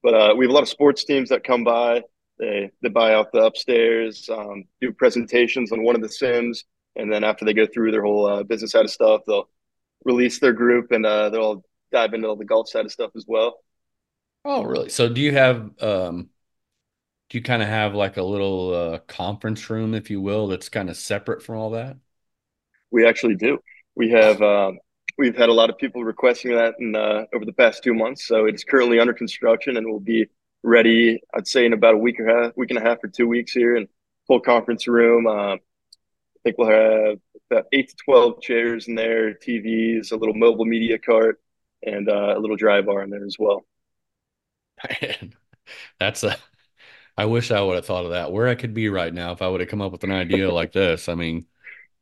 but 0.06 0.14
uh, 0.14 0.36
we 0.38 0.46
have 0.46 0.52
a 0.52 0.54
lot 0.54 0.62
of 0.62 0.70
sports 0.70 1.04
teams 1.04 1.30
that 1.30 1.44
come 1.44 1.64
by. 1.64 2.04
They 2.38 2.70
they 2.84 2.90
buy 2.90 3.16
out 3.16 3.32
the 3.32 3.40
upstairs, 3.40 4.30
um, 4.32 4.66
do 4.80 4.92
presentations 4.92 5.72
on 5.72 5.82
one 5.82 5.96
of 5.96 6.04
the 6.04 6.10
sims, 6.10 6.64
and 6.96 7.12
then 7.12 7.24
after 7.24 7.44
they 7.44 7.56
go 7.56 7.66
through 7.66 7.92
their 7.92 8.04
whole 8.04 8.28
uh, 8.28 8.44
business 8.44 8.72
side 8.72 8.86
of 8.86 8.92
stuff, 8.92 9.22
they'll 9.26 9.50
release 10.04 10.38
their 10.40 10.54
group 10.54 10.92
and 10.92 11.08
uh, 11.08 11.32
they'll 11.32 11.64
dive 11.92 12.14
into 12.14 12.28
all 12.28 12.36
the 12.36 12.46
golf 12.46 12.70
side 12.70 12.86
of 12.86 12.92
stuff 12.92 13.10
as 13.16 13.26
well. 13.28 13.58
Oh, 14.46 14.64
really? 14.64 14.90
So 14.90 15.10
do 15.10 15.20
you 15.22 15.32
have 15.32 15.72
um, 15.82 16.30
do 17.32 17.40
you 17.40 17.44
kind 17.44 17.64
of 17.64 17.68
have 17.68 17.96
like 17.96 18.18
a 18.18 18.24
little 18.24 18.76
uh, 18.76 19.00
conference 19.08 19.72
room, 19.72 19.96
if 19.96 20.12
you 20.12 20.22
will, 20.22 20.48
that's 20.48 20.70
kind 20.70 20.92
of 20.92 20.98
separate 20.98 21.42
from 21.42 21.58
all 21.58 21.72
that? 21.72 21.98
We 22.92 23.08
actually 23.08 23.38
do. 23.38 23.58
We 23.96 24.12
have 24.12 24.40
um, 24.44 24.78
we've 25.18 25.36
had 25.36 25.50
a 25.50 25.54
lot 25.54 25.70
of 25.70 25.78
people 25.78 26.04
requesting 26.04 26.56
that 26.56 26.76
in, 26.80 26.96
uh, 26.96 27.26
over 27.34 27.46
the 27.46 27.54
past 27.54 27.84
two 27.84 27.94
months. 27.94 28.28
So 28.28 28.46
it's 28.46 28.64
currently 28.64 29.00
under 29.00 29.14
construction 29.14 29.78
and 29.78 29.88
will 29.88 30.00
be 30.00 30.28
ready, 30.64 31.22
I'd 31.34 31.48
say, 31.48 31.66
in 31.66 31.74
about 31.74 31.94
a 31.94 31.98
week 31.98 32.20
or 32.20 32.28
half, 32.28 32.58
week 32.58 32.72
and 32.72 32.80
a 32.80 32.82
half 32.82 33.04
or 33.04 33.08
two 33.08 33.28
weeks 33.28 33.54
here 33.54 33.76
in 33.76 33.88
full 34.28 34.40
conference 34.40 34.88
room. 34.88 35.28
Uh, 35.28 35.54
I 35.54 35.60
think 36.44 36.58
we'll 36.58 36.70
have 36.70 37.20
about 37.50 37.66
eight 37.72 37.90
to 37.90 37.96
12 38.06 38.42
chairs 38.42 38.88
in 38.88 38.96
there, 38.96 39.34
TVs, 39.34 40.12
a 40.12 40.16
little 40.16 40.36
mobile 40.36 40.66
media 40.66 40.98
cart, 40.98 41.40
and 41.84 42.10
uh, 42.10 42.34
a 42.36 42.40
little 42.40 42.58
dry 42.58 42.82
bar 42.82 43.04
in 43.04 43.10
there 43.10 43.26
as 43.26 43.38
well. 43.40 43.66
Man, 45.02 45.34
that's 46.00 46.24
a, 46.24 46.36
I 47.18 47.26
wish 47.26 47.52
I 47.52 47.62
would 47.62 47.76
have 47.76 47.86
thought 47.86 48.06
of 48.06 48.12
that. 48.12 48.32
Where 48.32 48.48
I 48.48 48.56
could 48.56 48.74
be 48.74 48.90
right 48.90 49.14
now 49.14 49.32
if 49.32 49.42
I 49.42 49.48
would 49.48 49.62
have 49.62 49.70
come 49.70 49.82
up 49.82 49.92
with 49.92 50.04
an 50.04 50.12
idea 50.12 50.52
like 50.52 50.74
this. 50.74 51.08
I 51.08 51.16
mean, 51.16 51.46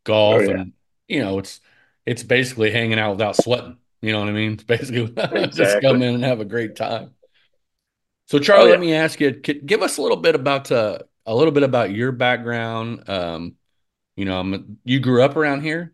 golf 0.03 0.41
oh, 0.41 0.43
yeah. 0.43 0.51
and, 0.51 0.73
you 1.07 1.21
know, 1.21 1.39
it's, 1.39 1.61
it's 2.05 2.23
basically 2.23 2.71
hanging 2.71 2.99
out 2.99 3.11
without 3.11 3.35
sweating. 3.35 3.77
You 4.01 4.11
know 4.11 4.19
what 4.19 4.29
I 4.29 4.33
mean? 4.33 4.53
It's 4.53 4.63
basically 4.65 5.03
exactly. 5.03 5.47
just 5.53 5.81
come 5.81 6.01
in 6.01 6.15
and 6.15 6.23
have 6.23 6.39
a 6.39 6.45
great 6.45 6.75
time. 6.75 7.11
So, 8.27 8.39
Charlie, 8.39 8.63
oh, 8.63 8.65
yeah. 8.65 8.71
let 8.71 8.79
me 8.79 8.93
ask 8.93 9.19
you: 9.19 9.31
give 9.31 9.81
us 9.81 9.97
a 9.97 10.01
little 10.01 10.17
bit 10.17 10.35
about 10.35 10.71
uh, 10.71 10.99
a 11.25 11.35
little 11.35 11.51
bit 11.51 11.63
about 11.63 11.91
your 11.91 12.11
background. 12.11 13.09
Um, 13.09 13.55
you 14.15 14.25
know, 14.25 14.39
I'm, 14.39 14.77
you 14.83 14.99
grew 14.99 15.23
up 15.23 15.35
around 15.35 15.61
here. 15.61 15.93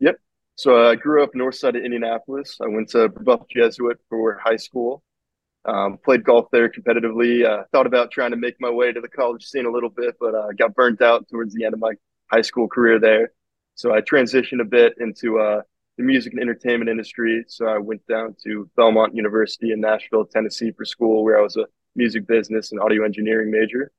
Yep. 0.00 0.16
So 0.56 0.88
I 0.88 0.96
grew 0.96 1.22
up 1.22 1.34
north 1.34 1.54
side 1.54 1.76
of 1.76 1.84
Indianapolis. 1.84 2.58
I 2.60 2.68
went 2.68 2.88
to 2.90 3.08
Brebeuf 3.08 3.48
Jesuit 3.50 3.98
for 4.08 4.40
high 4.42 4.56
school. 4.56 5.02
Um, 5.64 5.98
played 6.02 6.24
golf 6.24 6.46
there 6.50 6.70
competitively. 6.70 7.44
Uh, 7.44 7.64
thought 7.70 7.86
about 7.86 8.10
trying 8.10 8.30
to 8.30 8.36
make 8.36 8.56
my 8.60 8.70
way 8.70 8.92
to 8.92 9.00
the 9.00 9.08
college 9.08 9.44
scene 9.44 9.66
a 9.66 9.70
little 9.70 9.90
bit, 9.90 10.16
but 10.18 10.34
uh, 10.34 10.48
got 10.58 10.74
burnt 10.74 11.02
out 11.02 11.28
towards 11.28 11.54
the 11.54 11.64
end 11.64 11.74
of 11.74 11.80
my 11.80 11.92
high 12.30 12.40
school 12.40 12.66
career 12.66 12.98
there. 12.98 13.32
So 13.74 13.94
I 13.94 14.00
transitioned 14.00 14.60
a 14.60 14.64
bit 14.64 14.94
into 15.00 15.38
uh, 15.38 15.62
the 15.96 16.04
music 16.04 16.32
and 16.32 16.40
entertainment 16.42 16.90
industry. 16.90 17.44
So 17.48 17.66
I 17.66 17.78
went 17.78 18.06
down 18.06 18.34
to 18.44 18.68
Belmont 18.76 19.14
University 19.14 19.72
in 19.72 19.80
Nashville, 19.80 20.24
Tennessee 20.24 20.72
for 20.72 20.84
school, 20.84 21.24
where 21.24 21.38
I 21.38 21.42
was 21.42 21.56
a 21.56 21.66
music 21.94 22.26
business 22.26 22.72
and 22.72 22.80
audio 22.80 23.04
engineering 23.04 23.50
major. 23.50 23.92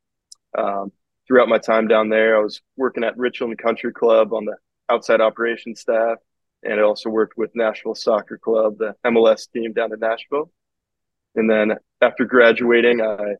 Um, 0.57 0.91
throughout 1.27 1.49
my 1.49 1.57
time 1.57 1.87
down 1.87 2.09
there, 2.09 2.37
I 2.37 2.41
was 2.41 2.61
working 2.75 3.03
at 3.03 3.17
Richland 3.17 3.57
Country 3.57 3.93
Club 3.93 4.33
on 4.33 4.45
the 4.45 4.55
outside 4.89 5.21
operations 5.21 5.81
staff, 5.81 6.17
and 6.63 6.79
I 6.79 6.83
also 6.83 7.09
worked 7.09 7.37
with 7.37 7.51
Nashville 7.55 7.95
Soccer 7.95 8.37
Club, 8.37 8.77
the 8.77 8.95
MLS 9.05 9.49
team 9.51 9.73
down 9.73 9.93
in 9.93 9.99
Nashville. 9.99 10.51
And 11.35 11.49
then 11.49 11.73
after 12.01 12.25
graduating, 12.25 13.01
I 13.01 13.35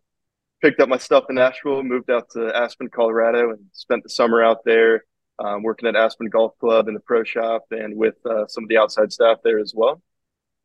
picked 0.61 0.79
up 0.79 0.87
my 0.87 0.97
stuff 0.97 1.25
in 1.29 1.35
Nashville, 1.35 1.83
moved 1.83 2.09
out 2.09 2.29
to 2.31 2.55
Aspen, 2.55 2.89
Colorado, 2.89 3.51
and 3.51 3.59
spent 3.73 4.03
the 4.03 4.09
summer 4.09 4.43
out 4.43 4.63
there 4.63 5.03
um, 5.43 5.63
working 5.63 5.87
at 5.89 5.95
Aspen 5.95 6.27
Golf 6.27 6.57
Club 6.59 6.87
in 6.87 6.93
the 6.93 6.99
pro 6.99 7.23
shop 7.23 7.65
and 7.71 7.95
with 7.95 8.15
uh, 8.25 8.47
some 8.47 8.63
of 8.63 8.69
the 8.69 8.77
outside 8.77 9.11
staff 9.11 9.37
there 9.43 9.59
as 9.59 9.73
well. 9.75 10.01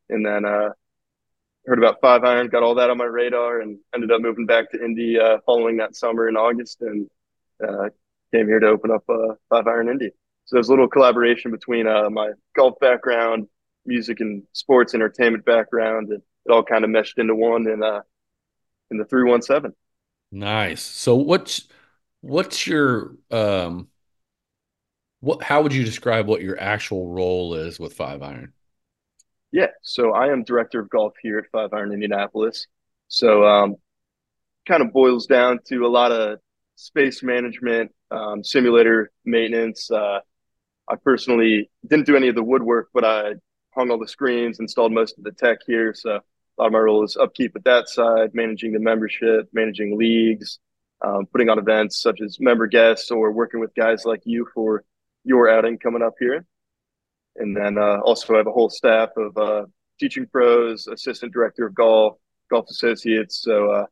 And 0.09 0.25
then 0.25 0.45
uh, 0.45 0.69
heard 1.65 1.79
about 1.79 1.99
Five 2.01 2.23
Iron, 2.23 2.47
got 2.47 2.63
all 2.63 2.75
that 2.75 2.89
on 2.89 2.97
my 2.97 3.05
radar, 3.05 3.59
and 3.59 3.79
ended 3.93 4.11
up 4.11 4.21
moving 4.21 4.45
back 4.45 4.71
to 4.71 4.83
Indy 4.83 5.19
uh, 5.19 5.39
following 5.45 5.77
that 5.77 5.95
summer 5.95 6.27
in 6.29 6.37
August, 6.37 6.81
and 6.81 7.09
uh, 7.61 7.89
came 8.33 8.47
here 8.47 8.59
to 8.59 8.67
open 8.67 8.91
up 8.91 9.03
uh, 9.09 9.33
Five 9.49 9.67
Iron 9.67 9.89
Indy. 9.89 10.11
So 10.45 10.55
there's 10.55 10.69
a 10.69 10.71
little 10.71 10.87
collaboration 10.87 11.51
between 11.51 11.87
uh, 11.87 12.09
my 12.09 12.31
golf 12.55 12.79
background, 12.79 13.47
music 13.85 14.21
and 14.21 14.43
sports 14.53 14.93
entertainment 14.93 15.43
background, 15.43 16.09
and 16.09 16.21
it 16.45 16.51
all 16.51 16.63
kind 16.63 16.85
of 16.85 16.89
meshed 16.89 17.17
into 17.17 17.35
one 17.35 17.67
in 17.67 17.83
in 18.89 18.97
the 18.97 19.05
three 19.05 19.29
one 19.29 19.41
seven. 19.41 19.73
Nice. 20.31 20.81
So 20.81 21.15
what's 21.15 21.67
what's 22.21 22.65
your 22.65 23.15
um 23.29 23.89
what 25.19 25.43
how 25.43 25.61
would 25.61 25.73
you 25.73 25.83
describe 25.83 26.27
what 26.27 26.41
your 26.41 26.59
actual 26.59 27.07
role 27.07 27.55
is 27.55 27.79
with 27.79 27.93
Five 27.93 28.21
Iron? 28.21 28.53
Yeah, 29.51 29.67
so 29.81 30.13
I 30.13 30.31
am 30.31 30.43
director 30.43 30.79
of 30.79 30.89
golf 30.89 31.13
here 31.21 31.39
at 31.39 31.45
Five 31.51 31.73
Iron 31.73 31.91
Indianapolis. 31.91 32.67
So 33.07 33.45
um 33.45 33.75
kind 34.67 34.83
of 34.83 34.91
boils 34.91 35.27
down 35.27 35.59
to 35.67 35.85
a 35.85 35.87
lot 35.87 36.11
of 36.11 36.39
space 36.75 37.23
management, 37.23 37.91
um, 38.11 38.43
simulator 38.43 39.11
maintenance, 39.25 39.89
uh, 39.89 40.19
I 40.87 40.95
personally 40.95 41.69
didn't 41.85 42.05
do 42.05 42.15
any 42.15 42.29
of 42.29 42.35
the 42.35 42.43
woodwork, 42.43 42.89
but 42.93 43.03
I 43.03 43.33
hung 43.75 43.91
all 43.91 43.99
the 43.99 44.07
screens, 44.07 44.59
installed 44.59 44.93
most 44.93 45.17
of 45.17 45.23
the 45.23 45.31
tech 45.31 45.59
here. 45.67 45.93
So 45.93 46.11
a 46.11 46.21
lot 46.57 46.67
of 46.67 46.71
my 46.71 46.79
role 46.79 47.03
is 47.03 47.17
upkeep 47.17 47.55
at 47.55 47.65
that 47.65 47.89
side, 47.89 48.31
managing 48.33 48.71
the 48.71 48.79
membership, 48.79 49.49
managing 49.51 49.97
leagues, 49.97 50.59
um, 51.03 51.25
putting 51.31 51.49
on 51.49 51.59
events 51.59 52.01
such 52.01 52.21
as 52.21 52.39
member 52.39 52.67
guests, 52.67 53.11
or 53.11 53.31
working 53.31 53.59
with 53.59 53.75
guys 53.75 54.05
like 54.05 54.21
you 54.23 54.47
for 54.53 54.83
your 55.23 55.49
outing 55.49 55.77
coming 55.77 56.01
up 56.01 56.13
here. 56.19 56.45
And 57.35 57.55
then 57.55 57.77
uh, 57.77 57.99
also 58.03 58.35
have 58.35 58.47
a 58.47 58.51
whole 58.51 58.69
staff 58.69 59.09
of 59.15 59.37
uh, 59.37 59.65
teaching 59.99 60.25
pros, 60.27 60.87
assistant 60.87 61.33
director 61.33 61.67
of 61.67 61.75
golf, 61.75 62.17
golf 62.49 62.67
associates. 62.69 63.41
So 63.43 63.71
uh, 63.71 63.85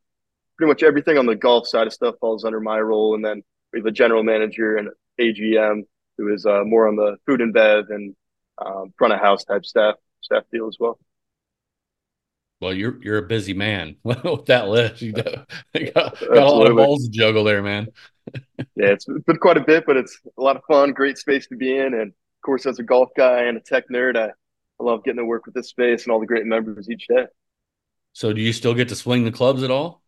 pretty 0.57 0.69
much 0.69 0.83
everything 0.83 1.17
on 1.17 1.25
the 1.25 1.35
golf 1.35 1.67
side 1.67 1.87
of 1.87 1.93
stuff 1.93 2.15
falls 2.19 2.45
under 2.45 2.59
my 2.59 2.79
role. 2.79 3.15
And 3.15 3.23
then 3.23 3.43
we 3.71 3.79
have 3.79 3.85
a 3.85 3.91
general 3.91 4.23
manager 4.23 4.77
and 4.77 4.89
AGM 5.19 5.83
who 6.17 6.33
is 6.33 6.45
uh, 6.45 6.63
more 6.63 6.87
on 6.87 6.95
the 6.95 7.17
food 7.25 7.41
and 7.41 7.53
bev 7.53 7.89
and 7.89 8.15
um, 8.57 8.93
front 8.97 9.13
of 9.13 9.19
house 9.19 9.43
type 9.43 9.65
staff 9.65 9.95
staff 10.21 10.43
deal 10.51 10.67
as 10.67 10.77
well. 10.79 10.97
Well, 12.65 12.73
you're 12.73 12.97
you're 13.03 13.19
a 13.19 13.27
busy 13.27 13.53
man 13.53 13.97
with 14.03 14.47
that 14.47 14.69
list. 14.69 14.99
You 14.99 15.11
got, 15.11 15.47
got, 15.93 16.19
a 16.19 16.33
lot 16.33 16.65
of 16.65 16.75
balls 16.75 17.05
to 17.05 17.11
juggle 17.11 17.43
there, 17.43 17.61
man. 17.61 17.89
yeah, 18.57 18.87
it's 18.87 19.05
been 19.05 19.37
quite 19.37 19.57
a 19.57 19.61
bit, 19.63 19.85
but 19.85 19.97
it's 19.97 20.19
a 20.35 20.41
lot 20.41 20.55
of 20.55 20.63
fun. 20.67 20.91
Great 20.91 21.19
space 21.19 21.45
to 21.49 21.55
be 21.55 21.77
in, 21.77 21.93
and 21.93 22.07
of 22.07 22.41
course, 22.43 22.65
as 22.65 22.79
a 22.79 22.83
golf 22.83 23.11
guy 23.15 23.43
and 23.43 23.55
a 23.55 23.59
tech 23.59 23.83
nerd, 23.89 24.17
I, 24.17 24.29
I 24.29 24.83
love 24.83 25.03
getting 25.03 25.19
to 25.19 25.25
work 25.25 25.45
with 25.45 25.53
this 25.53 25.69
space 25.69 26.05
and 26.05 26.11
all 26.11 26.19
the 26.19 26.25
great 26.25 26.47
members 26.47 26.89
each 26.89 27.05
day. 27.07 27.27
So, 28.13 28.33
do 28.33 28.41
you 28.41 28.51
still 28.51 28.73
get 28.73 28.89
to 28.89 28.95
swing 28.95 29.25
the 29.25 29.31
clubs 29.31 29.61
at 29.61 29.69
all? 29.69 30.01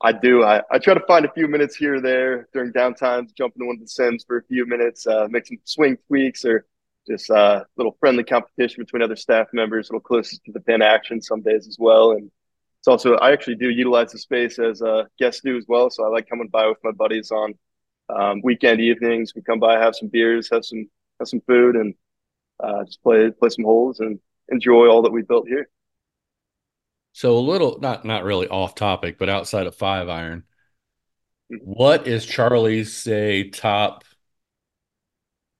I 0.00 0.10
do. 0.10 0.42
I, 0.42 0.60
I 0.72 0.80
try 0.80 0.94
to 0.94 1.06
find 1.06 1.24
a 1.24 1.32
few 1.34 1.46
minutes 1.46 1.76
here 1.76 1.94
or 1.94 2.00
there 2.00 2.48
during 2.52 2.72
downtime 2.72 3.28
to 3.28 3.34
jump 3.34 3.54
into 3.54 3.66
one 3.66 3.76
of 3.76 3.80
the 3.80 3.86
sims 3.86 4.24
for 4.26 4.38
a 4.38 4.42
few 4.42 4.66
minutes, 4.66 5.06
uh, 5.06 5.28
make 5.30 5.46
some 5.46 5.58
swing 5.62 5.98
tweaks 6.08 6.44
or 6.44 6.66
just 7.06 7.30
a 7.30 7.34
uh, 7.34 7.64
little 7.76 7.96
friendly 8.00 8.24
competition 8.24 8.82
between 8.82 9.02
other 9.02 9.16
staff 9.16 9.48
members, 9.52 9.88
a 9.88 9.92
little 9.92 10.00
closest 10.00 10.44
to 10.44 10.52
the 10.52 10.60
pin 10.60 10.82
action 10.82 11.20
some 11.20 11.42
days 11.42 11.66
as 11.66 11.76
well. 11.78 12.12
And 12.12 12.30
it's 12.78 12.88
also, 12.88 13.14
I 13.16 13.32
actually 13.32 13.56
do 13.56 13.70
utilize 13.70 14.12
the 14.12 14.18
space 14.18 14.58
as 14.58 14.80
a 14.82 15.06
guest 15.18 15.42
do 15.44 15.56
as 15.56 15.64
well. 15.68 15.90
So 15.90 16.04
I 16.04 16.08
like 16.08 16.28
coming 16.28 16.48
by 16.48 16.66
with 16.66 16.78
my 16.82 16.92
buddies 16.92 17.30
on 17.30 17.54
um, 18.08 18.40
weekend 18.42 18.80
evenings. 18.80 19.32
We 19.34 19.42
come 19.42 19.60
by, 19.60 19.78
have 19.78 19.94
some 19.94 20.08
beers, 20.08 20.48
have 20.52 20.64
some, 20.64 20.88
have 21.18 21.28
some 21.28 21.42
food 21.46 21.76
and 21.76 21.94
uh, 22.62 22.84
just 22.84 23.02
play, 23.02 23.30
play 23.30 23.48
some 23.48 23.64
holes 23.64 24.00
and 24.00 24.18
enjoy 24.48 24.88
all 24.88 25.02
that 25.02 25.12
we 25.12 25.22
built 25.22 25.48
here. 25.48 25.68
So 27.12 27.36
a 27.36 27.38
little 27.38 27.78
not 27.80 28.04
not 28.04 28.24
really 28.24 28.48
off 28.48 28.74
topic, 28.74 29.18
but 29.18 29.28
outside 29.28 29.68
of 29.68 29.76
five 29.76 30.08
iron, 30.08 30.42
what 31.48 32.08
is 32.08 32.26
Charlie's 32.26 32.92
say 32.92 33.50
top? 33.50 34.02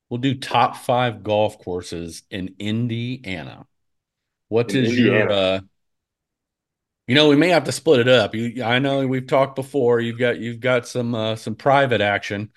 We'll 0.08 0.20
do 0.20 0.34
top 0.34 0.76
five 0.76 1.22
golf 1.22 1.58
courses 1.58 2.22
in 2.30 2.54
Indiana. 2.58 3.66
What 4.48 4.70
in 4.70 4.84
is 4.84 4.90
Indiana. 4.90 5.18
your 5.18 5.32
uh 5.32 5.60
you 7.06 7.14
know, 7.14 7.28
we 7.28 7.36
may 7.36 7.50
have 7.50 7.64
to 7.64 7.72
split 7.72 8.00
it 8.00 8.08
up. 8.08 8.34
You 8.34 8.62
I 8.62 8.78
know 8.78 9.06
we've 9.06 9.26
talked 9.26 9.56
before. 9.56 10.00
You've 10.00 10.18
got 10.18 10.38
you've 10.38 10.60
got 10.60 10.86
some 10.86 11.14
uh 11.14 11.36
some 11.36 11.54
private 11.54 12.00
action. 12.00 12.50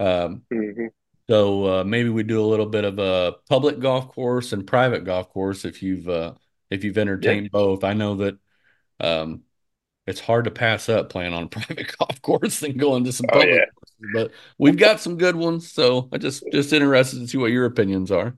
Um 0.00 0.42
mm-hmm. 0.52 0.86
so 1.28 1.80
uh 1.80 1.84
maybe 1.84 2.08
we 2.08 2.22
do 2.22 2.44
a 2.44 2.46
little 2.46 2.66
bit 2.66 2.84
of 2.84 2.98
a 2.98 3.36
public 3.48 3.78
golf 3.78 4.08
course 4.08 4.52
and 4.52 4.66
private 4.66 5.04
golf 5.04 5.30
course 5.30 5.64
if 5.64 5.82
you've 5.82 6.08
uh 6.08 6.34
if 6.70 6.84
you've 6.84 6.98
entertained 6.98 7.44
yeah. 7.44 7.50
both. 7.52 7.84
I 7.84 7.94
know 7.94 8.16
that 8.16 8.38
um, 9.00 9.42
it's 10.06 10.20
hard 10.20 10.44
to 10.44 10.50
pass 10.50 10.88
up 10.88 11.10
playing 11.10 11.32
on 11.32 11.44
a 11.44 11.48
private 11.48 11.94
golf 11.98 12.20
course 12.20 12.60
than 12.60 12.76
going 12.76 13.04
to 13.04 13.12
some 13.12 13.26
oh, 13.32 13.38
public 13.38 13.60
oh, 13.60 13.83
but 14.12 14.32
we've 14.58 14.76
got 14.76 15.00
some 15.00 15.16
good 15.16 15.36
ones. 15.36 15.70
So 15.70 16.08
I 16.12 16.18
just 16.18 16.44
just 16.52 16.72
interested 16.72 17.20
to 17.20 17.28
see 17.28 17.38
what 17.38 17.50
your 17.50 17.64
opinions 17.64 18.10
are. 18.10 18.36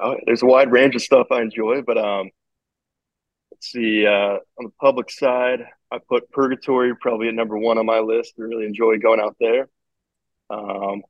Oh, 0.00 0.16
there's 0.26 0.42
a 0.42 0.46
wide 0.46 0.72
range 0.72 0.94
of 0.96 1.02
stuff 1.02 1.28
I 1.30 1.40
enjoy, 1.40 1.82
but 1.82 1.98
um, 1.98 2.30
let's 3.50 3.70
see. 3.70 4.06
Uh, 4.06 4.38
on 4.58 4.64
the 4.64 4.72
public 4.80 5.10
side, 5.10 5.60
I 5.90 5.98
put 6.08 6.30
Purgatory 6.30 6.96
probably 6.96 7.28
at 7.28 7.34
number 7.34 7.56
one 7.56 7.78
on 7.78 7.86
my 7.86 8.00
list. 8.00 8.34
I 8.38 8.42
really 8.42 8.66
enjoy 8.66 8.98
going 8.98 9.20
out 9.20 9.36
there. 9.38 9.68
Um, 10.50 11.02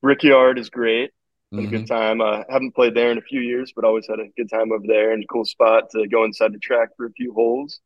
Brickyard 0.00 0.58
is 0.58 0.70
great. 0.70 1.10
Mm-hmm. 1.52 1.66
a 1.66 1.70
good 1.70 1.80
mm-hmm. 1.82 1.94
time. 1.94 2.22
I 2.22 2.40
uh, 2.40 2.44
haven't 2.48 2.74
played 2.74 2.94
there 2.94 3.10
in 3.10 3.18
a 3.18 3.22
few 3.22 3.40
years, 3.40 3.72
but 3.76 3.84
always 3.84 4.06
had 4.08 4.20
a 4.20 4.28
good 4.38 4.48
time 4.48 4.72
over 4.72 4.84
there 4.86 5.12
and 5.12 5.22
a 5.22 5.26
cool 5.26 5.44
spot 5.44 5.90
to 5.90 6.08
go 6.08 6.24
inside 6.24 6.54
the 6.54 6.58
track 6.58 6.90
for 6.96 7.04
a 7.04 7.12
few 7.12 7.34
holes. 7.34 7.80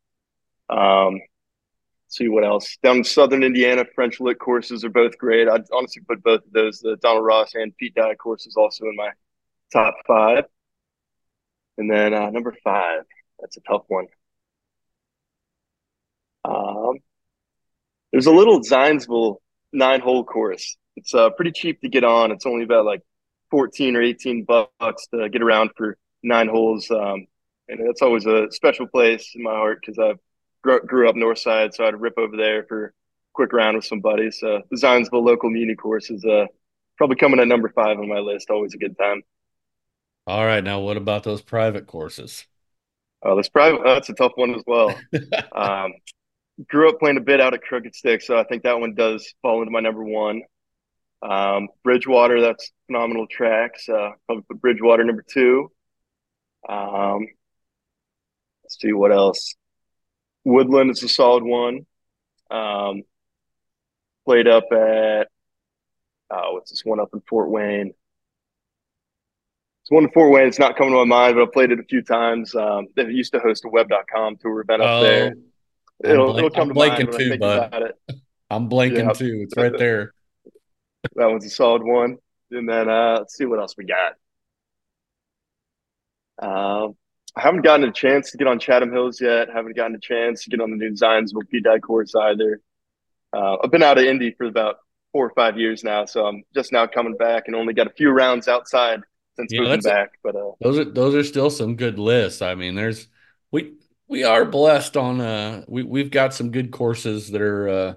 Um, 0.71 1.21
see 2.17 2.29
what 2.29 2.45
else 2.45 2.77
down 2.83 2.99
in 2.99 3.05
southern 3.05 3.43
Indiana. 3.43 3.85
French 3.95 4.21
Lick 4.21 4.39
courses 4.39 4.85
are 4.85 4.91
both 4.91 5.19
great. 5.19 5.49
I'd 5.49 5.65
honestly 5.73 6.03
put 6.09 6.23
both 6.23 6.45
of 6.45 6.53
those, 6.53 6.81
the 6.81 6.97
Donald 6.97 7.25
Ross 7.25 7.55
and 7.55 7.77
Pete 7.77 7.95
Dye 7.95 8.15
courses, 8.15 8.57
also 8.57 8.87
in 8.87 8.97
my 8.97 9.11
top 9.73 9.95
five. 10.07 10.45
And 11.79 11.91
then 11.91 12.15
uh, 12.15 12.31
number 12.31 12.55
five, 12.65 13.03
that's 13.41 13.57
a 13.57 13.61
tough 13.61 13.85
one. 13.89 14.07
Um, 16.45 16.99
there's 18.13 18.27
a 18.27 18.33
little 18.33 18.61
Zionsville 18.61 19.37
nine 19.73 20.01
hole 20.01 20.25
course. 20.25 20.77
It's 20.97 21.15
uh, 21.15 21.31
pretty 21.31 21.53
cheap 21.53 21.81
to 21.83 21.89
get 21.89 22.05
on. 22.05 22.31
It's 22.31 22.47
only 22.47 22.65
about 22.65 22.87
like 22.87 23.03
14 23.51 23.97
or 23.97 24.03
18 24.03 24.45
bucks 24.45 25.07
to 25.13 25.29
get 25.29 25.43
around 25.43 25.71
for 25.77 25.99
nine 26.23 26.49
holes. 26.49 26.91
Um, 26.91 27.27
and 27.69 27.81
it's 27.81 28.01
always 28.01 28.27
a 28.27 28.51
special 28.51 28.87
place 28.87 29.33
in 29.35 29.43
my 29.43 29.51
heart 29.51 29.81
because 29.81 29.99
I 29.99 30.15
grew, 30.67 30.81
grew 30.81 31.09
up 31.09 31.17
north 31.17 31.39
side, 31.39 31.75
so 31.75 31.85
I'd 31.85 32.01
rip 32.01 32.19
over 32.19 32.37
there 32.37 32.65
for 32.65 32.87
a 32.87 32.91
quick 33.33 33.53
round 33.53 33.77
with 33.77 33.85
some 33.85 34.01
buddies. 34.01 34.39
So 34.41 34.63
the 34.71 34.77
Zionsville 34.77 35.25
local 35.25 35.51
muni 35.51 35.75
course 35.75 36.11
is 36.11 36.25
uh, 36.25 36.47
probably 36.99 37.17
coming 37.17 37.41
at 37.41 37.49
number 37.49 37.69
five 37.69 37.99
on 37.99 38.09
my 38.09 38.19
list. 38.19 38.51
Always 38.51 38.75
a 38.75 38.79
good 38.79 38.99
time. 38.99 39.23
All 40.27 40.45
right, 40.45 40.65
now 40.65 40.81
what 40.81 40.97
about 40.97 41.23
those 41.23 41.41
private 41.41 41.87
courses? 41.87 42.47
Oh, 43.23 43.37
this 43.37 43.49
private 43.49 43.83
that's 43.85 44.09
a 44.09 44.15
tough 44.15 44.33
one 44.35 44.55
as 44.55 44.63
well. 44.67 44.95
um, 45.53 45.93
grew 46.69 46.89
up 46.89 46.99
playing 46.99 47.17
a 47.17 47.21
bit 47.21 47.41
out 47.41 47.55
at 47.55 47.63
Crooked 47.63 47.95
Stick, 47.95 48.23
so 48.23 48.37
I 48.37 48.45
think 48.45 48.65
that 48.65 48.81
one 48.81 48.95
does 48.95 49.33
fall 49.43 49.61
into 49.61 49.71
my 49.71 49.81
number 49.81 50.03
one. 50.03 50.43
Um, 51.23 51.69
Bridgewater, 51.85 52.41
that's 52.41 52.73
phenomenal 52.87 53.27
tracks. 53.29 53.89
Uh, 53.89 54.11
probably 54.27 54.45
Bridgewater 54.57 55.05
number 55.05 55.25
two. 55.27 55.71
Um, 56.69 57.27
let's 58.65 58.81
see 58.81 58.93
what 58.93 59.13
else. 59.13 59.55
Woodland 60.47 60.91
is 60.91 61.03
a 61.03 61.09
solid 61.09 61.45
one. 61.45 61.87
Um, 62.51 63.03
played 64.25 64.49
up 64.49 64.65
at 64.73 65.29
oh, 66.31 66.53
what's 66.55 66.71
this 66.71 66.85
one 66.85 67.01
up 67.01 67.11
in 67.13 67.21
Fort 67.29 67.51
Wayne? 67.51 67.93
It's 69.83 69.91
one 69.91 70.05
in 70.05 70.11
Fort 70.11 70.33
Wayne. 70.33 70.49
It's 70.49 70.59
not 70.59 70.77
coming 70.77 70.93
to 70.93 70.99
my 70.99 71.05
mind, 71.05 71.37
but 71.37 71.43
I 71.43 71.47
played 71.53 71.73
it 71.73 71.81
a 71.81 71.85
few 71.85 72.03
times. 72.03 72.55
Um, 72.55 72.87
they 72.97 73.05
used 73.05 73.33
to 73.35 73.41
host 73.41 73.65
a 73.65 73.69
web.com 73.69 74.37
tour 74.37 74.61
event 74.61 74.83
up 74.83 74.89
oh, 74.89 75.03
there. 75.03 75.35
It'll, 76.03 76.37
it'll 76.37 76.51
come 76.51 76.69
I'm 76.71 76.75
to 76.75 76.75
mind 76.75 76.97
when 76.99 77.07
too, 77.07 77.13
I 77.13 77.29
think 77.29 77.41
bud. 77.41 77.67
about 77.67 77.83
it. 77.83 77.99
I'm 78.51 78.69
blanking 78.69 79.07
yeah, 79.07 79.13
too. 79.13 79.41
It's 79.45 79.57
right 79.57 79.77
there 79.77 80.13
that 81.15 81.31
one's 81.31 81.45
a 81.45 81.51
solid 81.51 81.83
one. 81.83 82.19
And 82.51 82.69
then 82.69 82.89
uh, 82.89 83.17
let's 83.19 83.37
see 83.37 83.45
what 83.45 83.59
else 83.59 83.75
we 83.77 83.85
got. 83.85 84.15
Um, 86.39 86.97
I 87.37 87.43
haven't 87.43 87.63
gotten 87.63 87.87
a 87.87 87.93
chance 87.93 88.31
to 88.31 88.39
get 88.39 88.47
on 88.47 88.59
Chatham 88.59 88.91
Hills 88.91 89.21
yet. 89.21 89.49
Haven't 89.53 89.77
gotten 89.77 89.95
a 89.95 90.01
chance 90.01 90.45
to 90.45 90.51
get 90.51 90.61
on 90.61 90.71
the 90.71 90.77
new 90.77 90.93
Zionsville 90.93 91.63
Dye 91.63 91.79
course 91.79 92.15
either. 92.15 92.63
uh, 93.35 93.59
I've 93.63 93.71
been 93.71 93.83
out 93.83 93.99
of 93.99 94.05
Indy 94.05 94.35
for 94.39 94.47
about 94.47 94.77
four 95.13 95.27
or 95.27 95.33
five 95.35 95.59
years 95.59 95.85
now, 95.85 96.07
so 96.07 96.25
I'm 96.25 96.45
just 96.55 96.73
now 96.73 96.87
coming 96.87 97.17
back 97.17 97.45
and 97.47 97.55
only 97.55 97.75
got 97.75 97.89
a 97.89 97.93
few 97.93 98.11
rounds 98.11 98.49
outside 98.49 99.01
since 99.37 99.53
yeah, 99.53 99.61
moving 99.61 99.81
back. 99.81 100.13
But 100.23 100.35
uh, 100.35 100.53
those 100.63 100.79
are 100.79 100.85
those 100.85 101.15
are 101.15 101.25
still 101.25 101.51
some 101.51 101.77
good 101.77 101.99
lists. 101.99 102.41
I 102.41 102.55
mean, 102.55 102.75
there's 102.75 103.07
we 103.51 103.75
we 104.09 104.25
are 104.25 104.45
blessed 104.47 104.97
on 104.97 105.21
uh 105.21 105.65
we 105.69 105.83
we've 105.83 106.11
got 106.11 106.33
some 106.33 106.51
good 106.51 106.71
courses 106.71 107.31
that 107.33 107.43
are 107.43 107.69
uh 107.69 107.95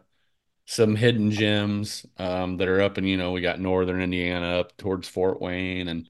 some 0.66 0.96
hidden 0.96 1.32
gems 1.32 2.06
um 2.18 2.58
that 2.58 2.68
are 2.68 2.82
up 2.82 2.98
in 2.98 3.06
you 3.06 3.18
know 3.18 3.32
we 3.32 3.42
got 3.42 3.60
northern 3.60 4.02
Indiana 4.02 4.60
up 4.60 4.76
towards 4.78 5.08
Fort 5.08 5.42
Wayne 5.42 5.88
and 5.88 6.10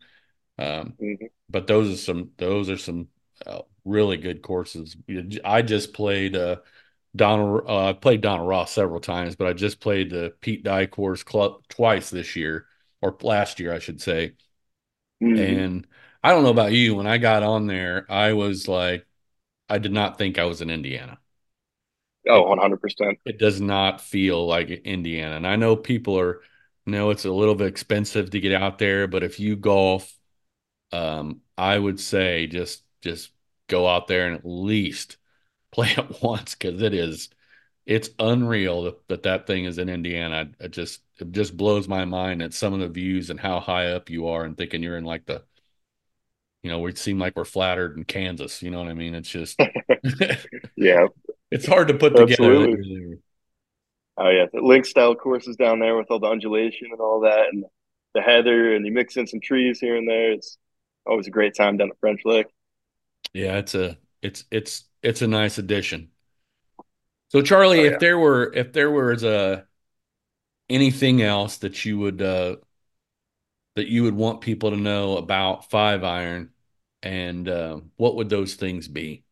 um 0.57 0.93
mm-hmm. 1.01 1.25
but 1.49 1.67
those 1.67 1.93
are 1.93 1.97
some 1.97 2.31
those 2.37 2.69
are 2.69 2.77
some 2.77 3.07
uh, 3.45 3.61
really 3.85 4.17
good 4.17 4.41
courses. 4.41 4.95
I 5.43 5.61
just 5.61 5.93
played 5.93 6.35
uh 6.35 6.57
Donald 7.15 7.63
uh, 7.67 7.89
I 7.89 7.93
played 7.93 8.21
Donald 8.21 8.47
Ross 8.47 8.71
several 8.71 8.99
times, 8.99 9.35
but 9.35 9.47
I 9.47 9.53
just 9.53 9.79
played 9.79 10.09
the 10.09 10.33
Pete 10.41 10.63
Dye 10.63 10.85
course 10.85 11.23
club 11.23 11.63
twice 11.69 12.09
this 12.09 12.35
year 12.35 12.65
or 13.01 13.15
last 13.21 13.59
year 13.59 13.73
I 13.73 13.79
should 13.79 14.01
say. 14.01 14.33
Mm-hmm. 15.23 15.39
And 15.39 15.87
I 16.23 16.31
don't 16.31 16.43
know 16.43 16.49
about 16.49 16.71
you 16.71 16.95
when 16.95 17.07
I 17.07 17.17
got 17.17 17.43
on 17.43 17.67
there 17.67 18.05
I 18.09 18.33
was 18.33 18.67
like 18.67 19.05
I 19.69 19.77
did 19.77 19.91
not 19.91 20.17
think 20.17 20.37
I 20.37 20.45
was 20.45 20.61
in 20.61 20.69
Indiana. 20.69 21.19
Oh, 22.27 22.43
100%. 22.43 23.17
It 23.25 23.37
does 23.39 23.61
not 23.61 24.01
feel 24.01 24.45
like 24.45 24.69
Indiana. 24.69 25.35
And 25.35 25.47
I 25.47 25.55
know 25.55 25.75
people 25.75 26.19
are, 26.19 26.41
you 26.85 26.91
know, 26.91 27.11
it's 27.11 27.25
a 27.25 27.31
little 27.31 27.55
bit 27.55 27.67
expensive 27.67 28.31
to 28.31 28.39
get 28.39 28.53
out 28.53 28.77
there, 28.77 29.07
but 29.07 29.23
if 29.23 29.39
you 29.39 29.55
golf, 29.55 30.13
um, 30.91 31.41
I 31.57 31.77
would 31.77 31.99
say 31.99 32.47
just 32.47 32.83
just 33.01 33.31
go 33.67 33.87
out 33.87 34.07
there 34.07 34.27
and 34.27 34.35
at 34.35 34.45
least 34.45 35.17
play 35.71 35.89
it 35.97 36.21
once 36.21 36.55
because 36.55 36.81
it 36.81 36.93
is 36.93 37.29
it's 37.85 38.09
unreal 38.19 38.83
that, 38.83 39.07
that 39.07 39.23
that 39.23 39.47
thing 39.47 39.65
is 39.65 39.79
in 39.79 39.89
Indiana. 39.89 40.49
It 40.59 40.71
just 40.71 41.01
it 41.19 41.31
just 41.31 41.57
blows 41.57 41.87
my 41.87 42.05
mind 42.05 42.41
at 42.41 42.53
some 42.53 42.73
of 42.73 42.79
the 42.79 42.87
views 42.87 43.29
and 43.29 43.39
how 43.39 43.59
high 43.59 43.91
up 43.93 44.09
you 44.09 44.27
are 44.27 44.43
and 44.43 44.55
thinking 44.55 44.83
you're 44.83 44.97
in 44.97 45.05
like 45.05 45.25
the 45.25 45.43
you 46.61 46.69
know, 46.69 46.79
we 46.79 46.93
seem 46.95 47.19
like 47.19 47.35
we're 47.35 47.45
flattered 47.45 47.97
in 47.97 48.03
Kansas. 48.03 48.61
You 48.61 48.71
know 48.71 48.79
what 48.79 48.89
I 48.89 48.93
mean? 48.93 49.15
It's 49.15 49.29
just, 49.29 49.59
yeah, 50.75 51.07
it's 51.51 51.65
hard 51.65 51.87
to 51.87 51.93
put 51.93 52.17
Absolutely. 52.17 52.75
together. 52.75 53.17
Oh 54.17 54.29
yeah, 54.29 54.45
the 54.51 54.61
link 54.61 54.85
style 54.85 55.15
courses 55.15 55.55
down 55.55 55.79
there 55.79 55.95
with 55.95 56.07
all 56.11 56.19
the 56.19 56.27
undulation 56.27 56.89
and 56.91 56.99
all 56.99 57.21
that, 57.21 57.47
and 57.53 57.63
the 58.13 58.21
heather, 58.21 58.75
and 58.75 58.85
you 58.85 58.91
mix 58.91 59.15
in 59.15 59.25
some 59.25 59.39
trees 59.39 59.79
here 59.79 59.95
and 59.95 60.07
there. 60.07 60.33
It's 60.33 60.57
always 61.05 61.27
a 61.27 61.31
great 61.31 61.55
time 61.55 61.77
down 61.77 61.89
at 61.89 61.99
French 61.99 62.21
Lick. 62.25 62.47
Yeah, 63.33 63.57
it's 63.57 63.75
a 63.75 63.97
it's 64.21 64.45
it's 64.51 64.85
it's 65.01 65.21
a 65.21 65.27
nice 65.27 65.57
addition. 65.57 66.09
So 67.29 67.41
Charlie, 67.41 67.81
oh, 67.81 67.83
yeah. 67.83 67.91
if 67.91 67.99
there 67.99 68.17
were 68.17 68.51
if 68.53 68.73
there 68.73 68.91
was 68.91 69.23
a 69.23 69.65
anything 70.69 71.21
else 71.21 71.57
that 71.57 71.83
you 71.85 71.97
would 71.97 72.21
uh 72.21 72.55
that 73.75 73.87
you 73.87 74.03
would 74.03 74.15
want 74.15 74.41
people 74.41 74.71
to 74.71 74.77
know 74.77 75.17
about 75.17 75.69
five 75.69 76.03
iron 76.03 76.49
and 77.01 77.47
uh, 77.47 77.79
what 77.95 78.15
would 78.15 78.29
those 78.29 78.55
things 78.55 78.87
be 78.87 79.23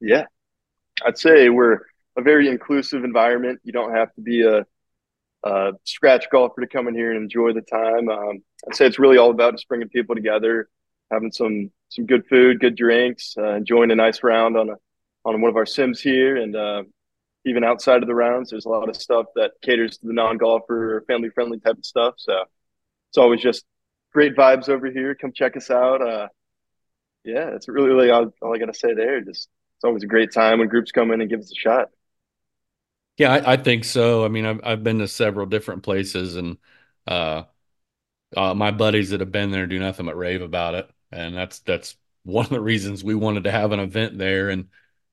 yeah 0.00 0.24
i'd 1.06 1.16
say 1.16 1.48
we're 1.48 1.80
a 2.16 2.22
very 2.22 2.48
inclusive 2.48 3.04
environment 3.04 3.60
you 3.64 3.72
don't 3.72 3.94
have 3.94 4.12
to 4.14 4.20
be 4.20 4.42
a, 4.42 4.66
a 5.44 5.72
scratch 5.84 6.26
golfer 6.30 6.60
to 6.60 6.66
come 6.66 6.88
in 6.88 6.94
here 6.94 7.12
and 7.12 7.22
enjoy 7.22 7.52
the 7.52 7.62
time 7.62 8.08
um, 8.08 8.42
i'd 8.68 8.74
say 8.74 8.86
it's 8.86 8.98
really 8.98 9.18
all 9.18 9.30
about 9.30 9.54
just 9.54 9.68
bringing 9.68 9.88
people 9.88 10.14
together 10.14 10.68
having 11.12 11.32
some 11.32 11.70
some 11.88 12.06
good 12.06 12.26
food 12.26 12.60
good 12.60 12.76
drinks 12.76 13.34
uh, 13.38 13.54
enjoying 13.54 13.90
a 13.90 13.94
nice 13.94 14.22
round 14.22 14.56
on 14.56 14.70
a 14.70 14.74
on 15.24 15.40
one 15.40 15.50
of 15.50 15.56
our 15.56 15.66
sims 15.66 16.00
here 16.00 16.36
and 16.36 16.56
uh, 16.56 16.82
even 17.44 17.64
outside 17.64 18.02
of 18.02 18.08
the 18.08 18.14
rounds 18.14 18.50
there's 18.50 18.64
a 18.64 18.68
lot 18.68 18.88
of 18.88 18.96
stuff 18.96 19.26
that 19.36 19.52
caters 19.62 19.98
to 19.98 20.06
the 20.06 20.12
non-golfer 20.12 21.04
family 21.06 21.28
friendly 21.30 21.60
type 21.60 21.78
of 21.78 21.84
stuff 21.84 22.14
so 22.16 22.44
it's 23.12 23.18
always 23.18 23.42
just 23.42 23.64
great 24.12 24.36
vibes 24.36 24.68
over 24.68 24.90
here. 24.90 25.14
Come 25.14 25.32
check 25.32 25.56
us 25.56 25.70
out. 25.70 26.00
Uh, 26.00 26.28
yeah, 27.24 27.50
it's 27.54 27.68
really, 27.68 27.88
really 27.88 28.10
all, 28.10 28.32
all 28.40 28.54
I 28.54 28.58
got 28.58 28.66
to 28.66 28.74
say 28.74 28.94
there. 28.94 29.20
Just 29.20 29.48
it's 29.76 29.84
always 29.84 30.02
a 30.02 30.06
great 30.06 30.32
time 30.32 30.58
when 30.58 30.68
groups 30.68 30.92
come 30.92 31.10
in 31.10 31.20
and 31.20 31.30
give 31.30 31.40
us 31.40 31.52
a 31.52 31.54
shot. 31.54 31.88
Yeah, 33.18 33.32
I, 33.32 33.52
I 33.52 33.56
think 33.56 33.84
so. 33.84 34.24
I 34.24 34.28
mean, 34.28 34.46
I've 34.46 34.60
I've 34.64 34.84
been 34.84 34.98
to 35.00 35.08
several 35.08 35.46
different 35.46 35.82
places, 35.82 36.36
and 36.36 36.56
uh, 37.06 37.44
uh, 38.36 38.54
my 38.54 38.70
buddies 38.70 39.10
that 39.10 39.20
have 39.20 39.32
been 39.32 39.50
there 39.50 39.66
do 39.66 39.78
nothing 39.78 40.06
but 40.06 40.16
rave 40.16 40.42
about 40.42 40.74
it, 40.74 40.90
and 41.12 41.36
that's 41.36 41.60
that's 41.60 41.96
one 42.24 42.44
of 42.44 42.50
the 42.50 42.60
reasons 42.60 43.02
we 43.02 43.14
wanted 43.14 43.44
to 43.44 43.50
have 43.50 43.72
an 43.72 43.80
event 43.80 44.18
there, 44.18 44.50
and 44.50 44.68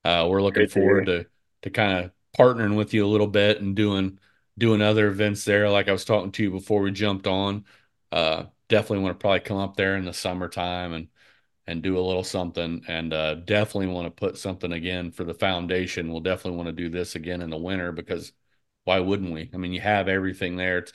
uh, 0.05 0.27
we're 0.29 0.41
looking 0.41 0.61
Great 0.61 0.71
forward 0.71 1.05
to 1.07 1.23
to, 1.23 1.29
to 1.63 1.69
kind 1.69 2.05
of 2.05 2.11
partnering 2.37 2.75
with 2.75 2.93
you 2.93 3.05
a 3.05 3.07
little 3.07 3.27
bit 3.27 3.61
and 3.61 3.75
doing 3.75 4.19
doing 4.57 4.81
other 4.81 5.07
events 5.07 5.45
there. 5.45 5.69
Like 5.69 5.87
I 5.87 5.91
was 5.91 6.05
talking 6.05 6.31
to 6.33 6.43
you 6.43 6.51
before 6.51 6.81
we 6.81 6.91
jumped 6.91 7.27
on, 7.27 7.65
uh, 8.11 8.45
definitely 8.67 9.03
want 9.03 9.19
to 9.19 9.21
probably 9.21 9.39
come 9.41 9.57
up 9.57 9.75
there 9.75 9.95
in 9.95 10.05
the 10.05 10.13
summertime 10.13 10.93
and 10.93 11.07
and 11.67 11.83
do 11.83 11.97
a 11.97 12.01
little 12.01 12.23
something. 12.23 12.83
And 12.87 13.13
uh, 13.13 13.35
definitely 13.35 13.87
want 13.87 14.07
to 14.07 14.11
put 14.11 14.37
something 14.37 14.71
again 14.71 15.11
for 15.11 15.23
the 15.23 15.33
foundation. 15.33 16.11
We'll 16.11 16.21
definitely 16.21 16.57
want 16.57 16.67
to 16.67 16.83
do 16.83 16.89
this 16.89 17.15
again 17.15 17.41
in 17.41 17.49
the 17.49 17.57
winter 17.57 17.91
because 17.91 18.31
why 18.85 18.99
wouldn't 18.99 19.33
we? 19.33 19.49
I 19.53 19.57
mean 19.57 19.73
you 19.73 19.81
have 19.81 20.07
everything 20.07 20.55
there. 20.55 20.79
It's 20.79 20.93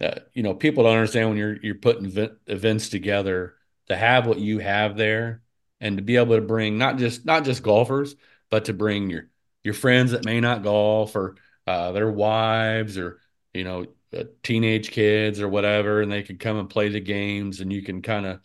uh, 0.00 0.20
you 0.32 0.42
know 0.42 0.54
people 0.54 0.84
don't 0.84 0.94
understand 0.94 1.28
when 1.28 1.38
you're 1.38 1.56
you're 1.62 1.74
putting 1.76 2.06
event, 2.06 2.32
events 2.46 2.88
together 2.88 3.54
to 3.88 3.96
have 3.96 4.26
what 4.26 4.38
you 4.38 4.58
have 4.58 4.96
there 4.96 5.42
and 5.80 5.96
to 5.98 6.02
be 6.02 6.16
able 6.16 6.36
to 6.36 6.42
bring 6.42 6.78
not 6.78 6.98
just 6.98 7.24
not 7.24 7.44
just 7.44 7.62
golfers 7.62 8.16
but 8.50 8.66
to 8.66 8.72
bring 8.72 9.10
your 9.10 9.28
your 9.62 9.74
friends 9.74 10.12
that 10.12 10.24
may 10.24 10.40
not 10.40 10.62
golf 10.62 11.16
or 11.16 11.36
uh, 11.66 11.92
their 11.92 12.10
wives 12.10 12.98
or 12.98 13.20
you 13.52 13.64
know 13.64 13.86
uh, 14.14 14.24
teenage 14.42 14.90
kids 14.90 15.40
or 15.40 15.48
whatever, 15.48 16.00
and 16.00 16.12
they 16.12 16.22
can 16.22 16.38
come 16.38 16.58
and 16.58 16.70
play 16.70 16.88
the 16.88 17.00
games, 17.00 17.60
and 17.60 17.72
you 17.72 17.82
can 17.82 18.02
kind 18.02 18.26
of, 18.26 18.40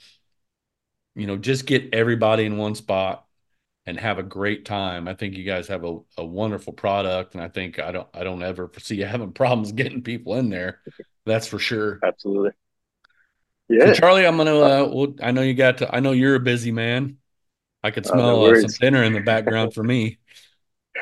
you 1.16 1.28
know, 1.28 1.38
just 1.38 1.66
get 1.66 1.94
everybody 1.94 2.46
in 2.46 2.58
one 2.58 2.76
spot 2.76 3.26
and 3.86 4.00
have 4.00 4.20
a 4.20 4.24
great 4.24 4.66
time. 4.66 5.08
I 5.08 5.14
think 5.14 5.36
you 5.36 5.44
guys 5.44 5.68
have 5.68 5.84
a, 5.84 6.00
a 6.18 6.26
wonderful 6.26 6.74
product, 6.74 7.36
and 7.36 7.44
I 7.44 7.50
think 7.50 7.80
I 7.80 7.92
don't 7.92 8.08
I 8.14 8.24
don't 8.24 8.42
ever 8.42 8.68
foresee 8.68 8.96
you 8.96 9.06
having 9.08 9.34
problems 9.34 9.72
getting 9.72 10.02
people 10.02 10.36
in 10.36 10.50
there. 10.50 10.80
That's 11.26 11.48
for 11.48 11.60
sure. 11.60 12.00
Absolutely. 12.04 12.52
Yeah, 13.70 13.94
so 13.94 13.94
Charlie, 13.94 14.26
I'm 14.26 14.38
gonna. 14.38 14.58
Uh, 14.58 14.90
well, 14.92 15.16
I 15.22 15.32
know 15.32 15.42
you 15.42 15.54
got 15.54 15.80
to. 15.80 15.96
I 15.96 16.00
know 16.00 16.12
you're 16.12 16.36
a 16.36 16.40
busy 16.40 16.72
man. 16.72 17.18
I 17.84 17.92
could 17.92 18.06
smell 18.06 18.46
uh, 18.46 18.60
some 18.60 18.72
dinner 18.80 19.04
in 19.04 19.14
the 19.14 19.22
background 19.22 19.74
for 19.74 19.84
me 19.84 20.18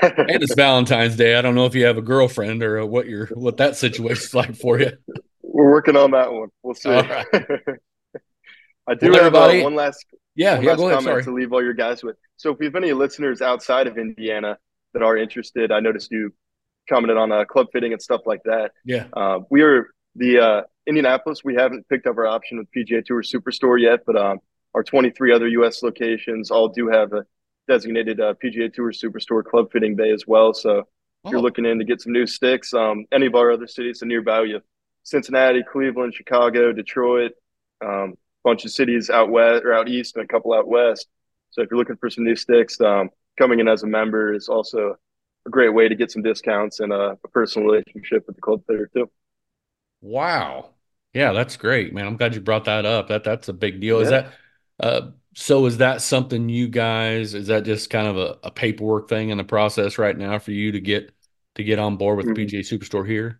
and 0.01 0.43
it's 0.43 0.53
Valentine's 0.53 1.15
Day. 1.15 1.35
I 1.35 1.41
don't 1.41 1.55
know 1.55 1.65
if 1.65 1.75
you 1.75 1.85
have 1.85 1.97
a 1.97 2.01
girlfriend 2.01 2.63
or 2.63 2.85
what 2.85 3.07
your 3.07 3.27
what 3.27 3.57
that 3.57 3.75
situation's 3.75 4.33
like 4.33 4.55
for 4.55 4.79
you. 4.79 4.91
We're 5.41 5.71
working 5.71 5.95
on 5.95 6.11
that 6.11 6.31
one. 6.31 6.49
We'll 6.63 6.75
see. 6.75 6.89
Right. 6.89 7.25
I 8.89 8.93
do 8.93 9.11
well, 9.11 9.23
have 9.23 9.35
uh, 9.35 9.63
one 9.63 9.75
last 9.75 10.05
yeah 10.35 10.55
one 10.55 10.63
yeah 10.63 10.69
last 10.71 10.77
go 10.77 10.89
ahead, 10.89 11.03
sorry. 11.03 11.23
to 11.23 11.33
leave 11.33 11.51
all 11.51 11.63
your 11.63 11.73
guys 11.73 12.03
with. 12.03 12.15
So 12.37 12.51
if 12.51 12.59
we 12.59 12.65
have 12.65 12.75
any 12.75 12.93
listeners 12.93 13.41
outside 13.41 13.87
of 13.87 13.97
Indiana 13.97 14.57
that 14.93 15.01
are 15.01 15.17
interested, 15.17 15.71
I 15.71 15.79
noticed 15.79 16.11
you 16.11 16.33
commented 16.89 17.17
on 17.17 17.31
uh, 17.31 17.45
club 17.45 17.67
fitting 17.73 17.91
and 17.91 18.01
stuff 18.01 18.21
like 18.25 18.43
that. 18.45 18.71
Yeah, 18.85 19.07
uh, 19.13 19.39
we 19.49 19.61
are 19.61 19.87
the 20.15 20.39
uh, 20.39 20.61
Indianapolis. 20.87 21.43
We 21.43 21.55
haven't 21.55 21.87
picked 21.89 22.07
up 22.07 22.17
our 22.17 22.27
option 22.27 22.57
with 22.57 22.67
PGA 22.71 23.05
Tour 23.05 23.21
Superstore 23.21 23.79
yet, 23.79 23.99
but 24.05 24.15
um, 24.15 24.39
our 24.73 24.83
23 24.83 25.33
other 25.33 25.47
U.S. 25.49 25.83
locations 25.83 26.49
all 26.49 26.69
do 26.69 26.87
have 26.87 27.13
a 27.13 27.25
designated 27.67 28.19
uh, 28.19 28.33
PGA 28.43 28.73
Tour 28.73 28.91
Superstore 28.91 29.43
club 29.43 29.71
fitting 29.71 29.95
bay 29.95 30.11
as 30.11 30.25
well. 30.25 30.53
So 30.53 30.79
if 30.79 31.31
you're 31.31 31.39
oh. 31.39 31.43
looking 31.43 31.65
in 31.65 31.79
to 31.79 31.85
get 31.85 32.01
some 32.01 32.13
new 32.13 32.25
sticks, 32.25 32.73
um, 32.73 33.05
any 33.11 33.25
of 33.25 33.35
our 33.35 33.51
other 33.51 33.67
cities 33.67 34.01
nearby 34.03 34.43
you. 34.43 34.61
Cincinnati, 35.03 35.63
Cleveland, 35.63 36.13
Chicago, 36.13 36.73
Detroit, 36.73 37.31
um, 37.85 38.15
bunch 38.43 38.65
of 38.65 38.71
cities 38.71 39.09
out 39.09 39.29
west 39.29 39.63
or 39.65 39.73
out 39.73 39.89
east 39.89 40.15
and 40.15 40.23
a 40.23 40.27
couple 40.27 40.53
out 40.53 40.67
west. 40.67 41.07
So 41.51 41.61
if 41.61 41.69
you're 41.69 41.77
looking 41.77 41.97
for 41.97 42.09
some 42.09 42.23
new 42.23 42.35
sticks, 42.35 42.79
um, 42.81 43.09
coming 43.37 43.59
in 43.59 43.67
as 43.67 43.83
a 43.83 43.87
member 43.87 44.33
is 44.33 44.49
also 44.49 44.95
a 45.45 45.49
great 45.49 45.73
way 45.73 45.87
to 45.87 45.95
get 45.95 46.11
some 46.11 46.23
discounts 46.23 46.79
and 46.79 46.91
a, 46.91 47.17
a 47.23 47.27
personal 47.29 47.67
relationship 47.67 48.25
with 48.27 48.35
the 48.35 48.41
club 48.41 48.61
fitter 48.67 48.89
too. 48.93 49.09
Wow. 50.01 50.71
Yeah, 51.17 51.33
that's 51.33 51.57
great, 51.57 51.95
man. 51.95 52.05
I'm 52.05 52.15
glad 52.15 52.35
you 52.35 52.41
brought 52.41 52.65
that 52.65 52.85
up. 52.85 53.07
That 53.07 53.23
that's 53.23 53.47
a 53.47 53.53
big 53.53 53.79
deal. 53.79 53.97
Yeah. 53.97 54.03
Is 54.03 54.09
that 54.11 54.33
uh, 54.79 55.01
so 55.33 55.65
is 55.65 55.77
that 55.77 56.03
something 56.03 56.47
you 56.47 56.67
guys 56.67 57.33
is 57.33 57.47
that 57.47 57.63
just 57.63 57.89
kind 57.89 58.05
of 58.05 58.17
a, 58.17 58.37
a, 58.43 58.51
paperwork 58.51 59.09
thing 59.09 59.29
in 59.29 59.39
the 59.39 59.43
process 59.43 59.97
right 59.97 60.15
now 60.15 60.37
for 60.37 60.51
you 60.51 60.73
to 60.73 60.79
get 60.79 61.11
to 61.55 61.63
get 61.63 61.79
on 61.79 61.97
board 61.97 62.17
with 62.17 62.27
mm-hmm. 62.27 62.35
the 62.35 62.45
PGA 62.45 62.59
Superstore 62.59 63.07
here? 63.07 63.39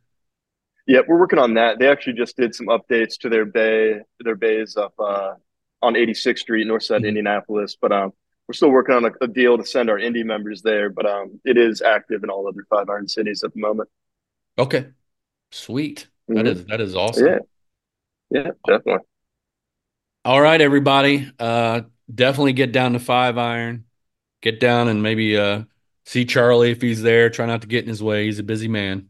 Yeah, 0.88 1.02
we're 1.08 1.20
working 1.20 1.38
on 1.38 1.54
that. 1.54 1.78
They 1.78 1.88
actually 1.88 2.14
just 2.14 2.36
did 2.36 2.56
some 2.56 2.66
updates 2.66 3.20
to 3.20 3.30
their 3.30 3.46
bay, 3.46 4.00
their 4.22 4.36
bays 4.36 4.76
up 4.76 4.96
uh, 4.98 5.34
on 5.84 5.94
86th 5.94 6.40
Street, 6.40 6.66
north 6.66 6.82
side 6.82 7.02
mm-hmm. 7.02 7.10
Indianapolis. 7.10 7.78
But 7.80 7.92
um, 7.92 8.12
we're 8.48 8.54
still 8.54 8.72
working 8.72 8.96
on 8.96 9.06
a, 9.06 9.12
a, 9.22 9.28
deal 9.28 9.56
to 9.60 9.66
send 9.66 9.92
our 9.92 10.00
Indy 10.00 10.24
members 10.24 10.64
there. 10.64 10.90
But 10.90 11.06
um, 11.06 11.40
it 11.46 11.58
is 11.58 11.84
active 11.84 12.24
in 12.24 12.32
all 12.32 12.48
other 12.48 12.66
five 12.72 12.90
iron 12.90 13.08
cities 13.08 13.44
at 13.44 13.54
the 13.54 13.60
moment. 13.60 13.88
Okay, 14.58 14.88
sweet. 15.52 16.08
Mm-hmm. 16.28 16.38
That 16.38 16.48
is 16.48 16.66
that 16.66 16.82
is 16.82 16.96
awesome. 16.96 17.28
Yeah, 17.28 17.40
yeah, 18.30 18.52
definitely. 18.68 19.06
All 20.26 20.42
right, 20.42 20.60
everybody. 20.60 21.32
Uh, 21.40 21.82
definitely 22.14 22.54
get 22.54 22.72
down 22.72 22.94
to 22.94 23.00
five 23.00 23.38
iron. 23.38 23.86
Get 24.42 24.60
down 24.60 24.88
and 24.88 25.02
maybe 25.02 25.38
uh, 25.38 25.64
see 26.06 26.26
Charlie 26.26 26.72
if 26.72 26.82
he's 26.82 27.02
there. 27.02 27.30
Try 27.30 27.46
not 27.46 27.62
to 27.62 27.68
get 27.68 27.84
in 27.84 27.90
his 27.90 28.04
way. 28.04 28.26
He's 28.26 28.40
a 28.40 28.44
busy 28.44 28.68
man. 28.68 29.10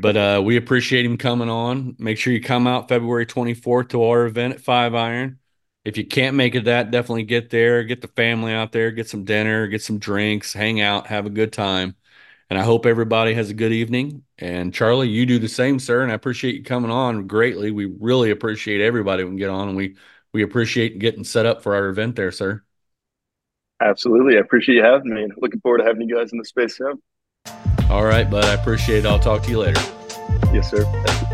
But 0.00 0.16
uh, 0.16 0.42
we 0.44 0.56
appreciate 0.56 1.06
him 1.06 1.18
coming 1.18 1.48
on. 1.48 1.96
Make 1.98 2.18
sure 2.18 2.32
you 2.32 2.40
come 2.40 2.66
out 2.66 2.88
February 2.88 3.26
24th 3.26 3.90
to 3.90 4.02
our 4.04 4.26
event 4.26 4.54
at 4.54 4.60
Five 4.60 4.94
Iron. 4.94 5.38
If 5.84 5.98
you 5.98 6.06
can't 6.06 6.36
make 6.36 6.54
it 6.54 6.64
that, 6.64 6.90
definitely 6.90 7.24
get 7.24 7.50
there, 7.50 7.84
get 7.84 8.00
the 8.00 8.08
family 8.08 8.52
out 8.52 8.72
there, 8.72 8.90
get 8.90 9.08
some 9.08 9.24
dinner, 9.24 9.66
get 9.68 9.82
some 9.82 9.98
drinks, 9.98 10.52
hang 10.52 10.80
out, 10.80 11.06
have 11.08 11.26
a 11.26 11.30
good 11.30 11.52
time. 11.52 11.94
And 12.50 12.58
I 12.58 12.62
hope 12.62 12.86
everybody 12.86 13.34
has 13.34 13.50
a 13.50 13.54
good 13.54 13.72
evening. 13.72 14.22
And 14.38 14.72
Charlie, 14.72 15.08
you 15.08 15.26
do 15.26 15.38
the 15.38 15.48
same, 15.48 15.78
sir. 15.78 16.02
And 16.02 16.12
I 16.12 16.14
appreciate 16.14 16.54
you 16.54 16.62
coming 16.62 16.90
on 16.90 17.26
greatly. 17.26 17.70
We 17.70 17.86
really 17.86 18.30
appreciate 18.30 18.80
everybody 18.80 19.22
who 19.22 19.30
can 19.30 19.36
get 19.36 19.50
on, 19.50 19.68
and 19.68 19.76
we 19.76 19.96
we 20.32 20.42
appreciate 20.42 20.98
getting 20.98 21.24
set 21.24 21.46
up 21.46 21.62
for 21.62 21.74
our 21.74 21.88
event 21.88 22.16
there, 22.16 22.32
sir. 22.32 22.62
Absolutely, 23.80 24.36
I 24.36 24.40
appreciate 24.40 24.76
you 24.76 24.82
having 24.82 25.14
me. 25.14 25.28
Looking 25.36 25.60
forward 25.60 25.78
to 25.78 25.84
having 25.84 26.08
you 26.08 26.16
guys 26.16 26.32
in 26.32 26.38
the 26.38 26.44
space 26.44 26.76
soon. 26.76 27.00
All 27.90 28.04
right, 28.04 28.28
bud. 28.28 28.44
I 28.44 28.54
appreciate 28.54 29.00
it. 29.00 29.06
I'll 29.06 29.18
talk 29.18 29.42
to 29.44 29.50
you 29.50 29.58
later. 29.58 29.80
Yes, 30.52 30.70
sir. 30.70 31.33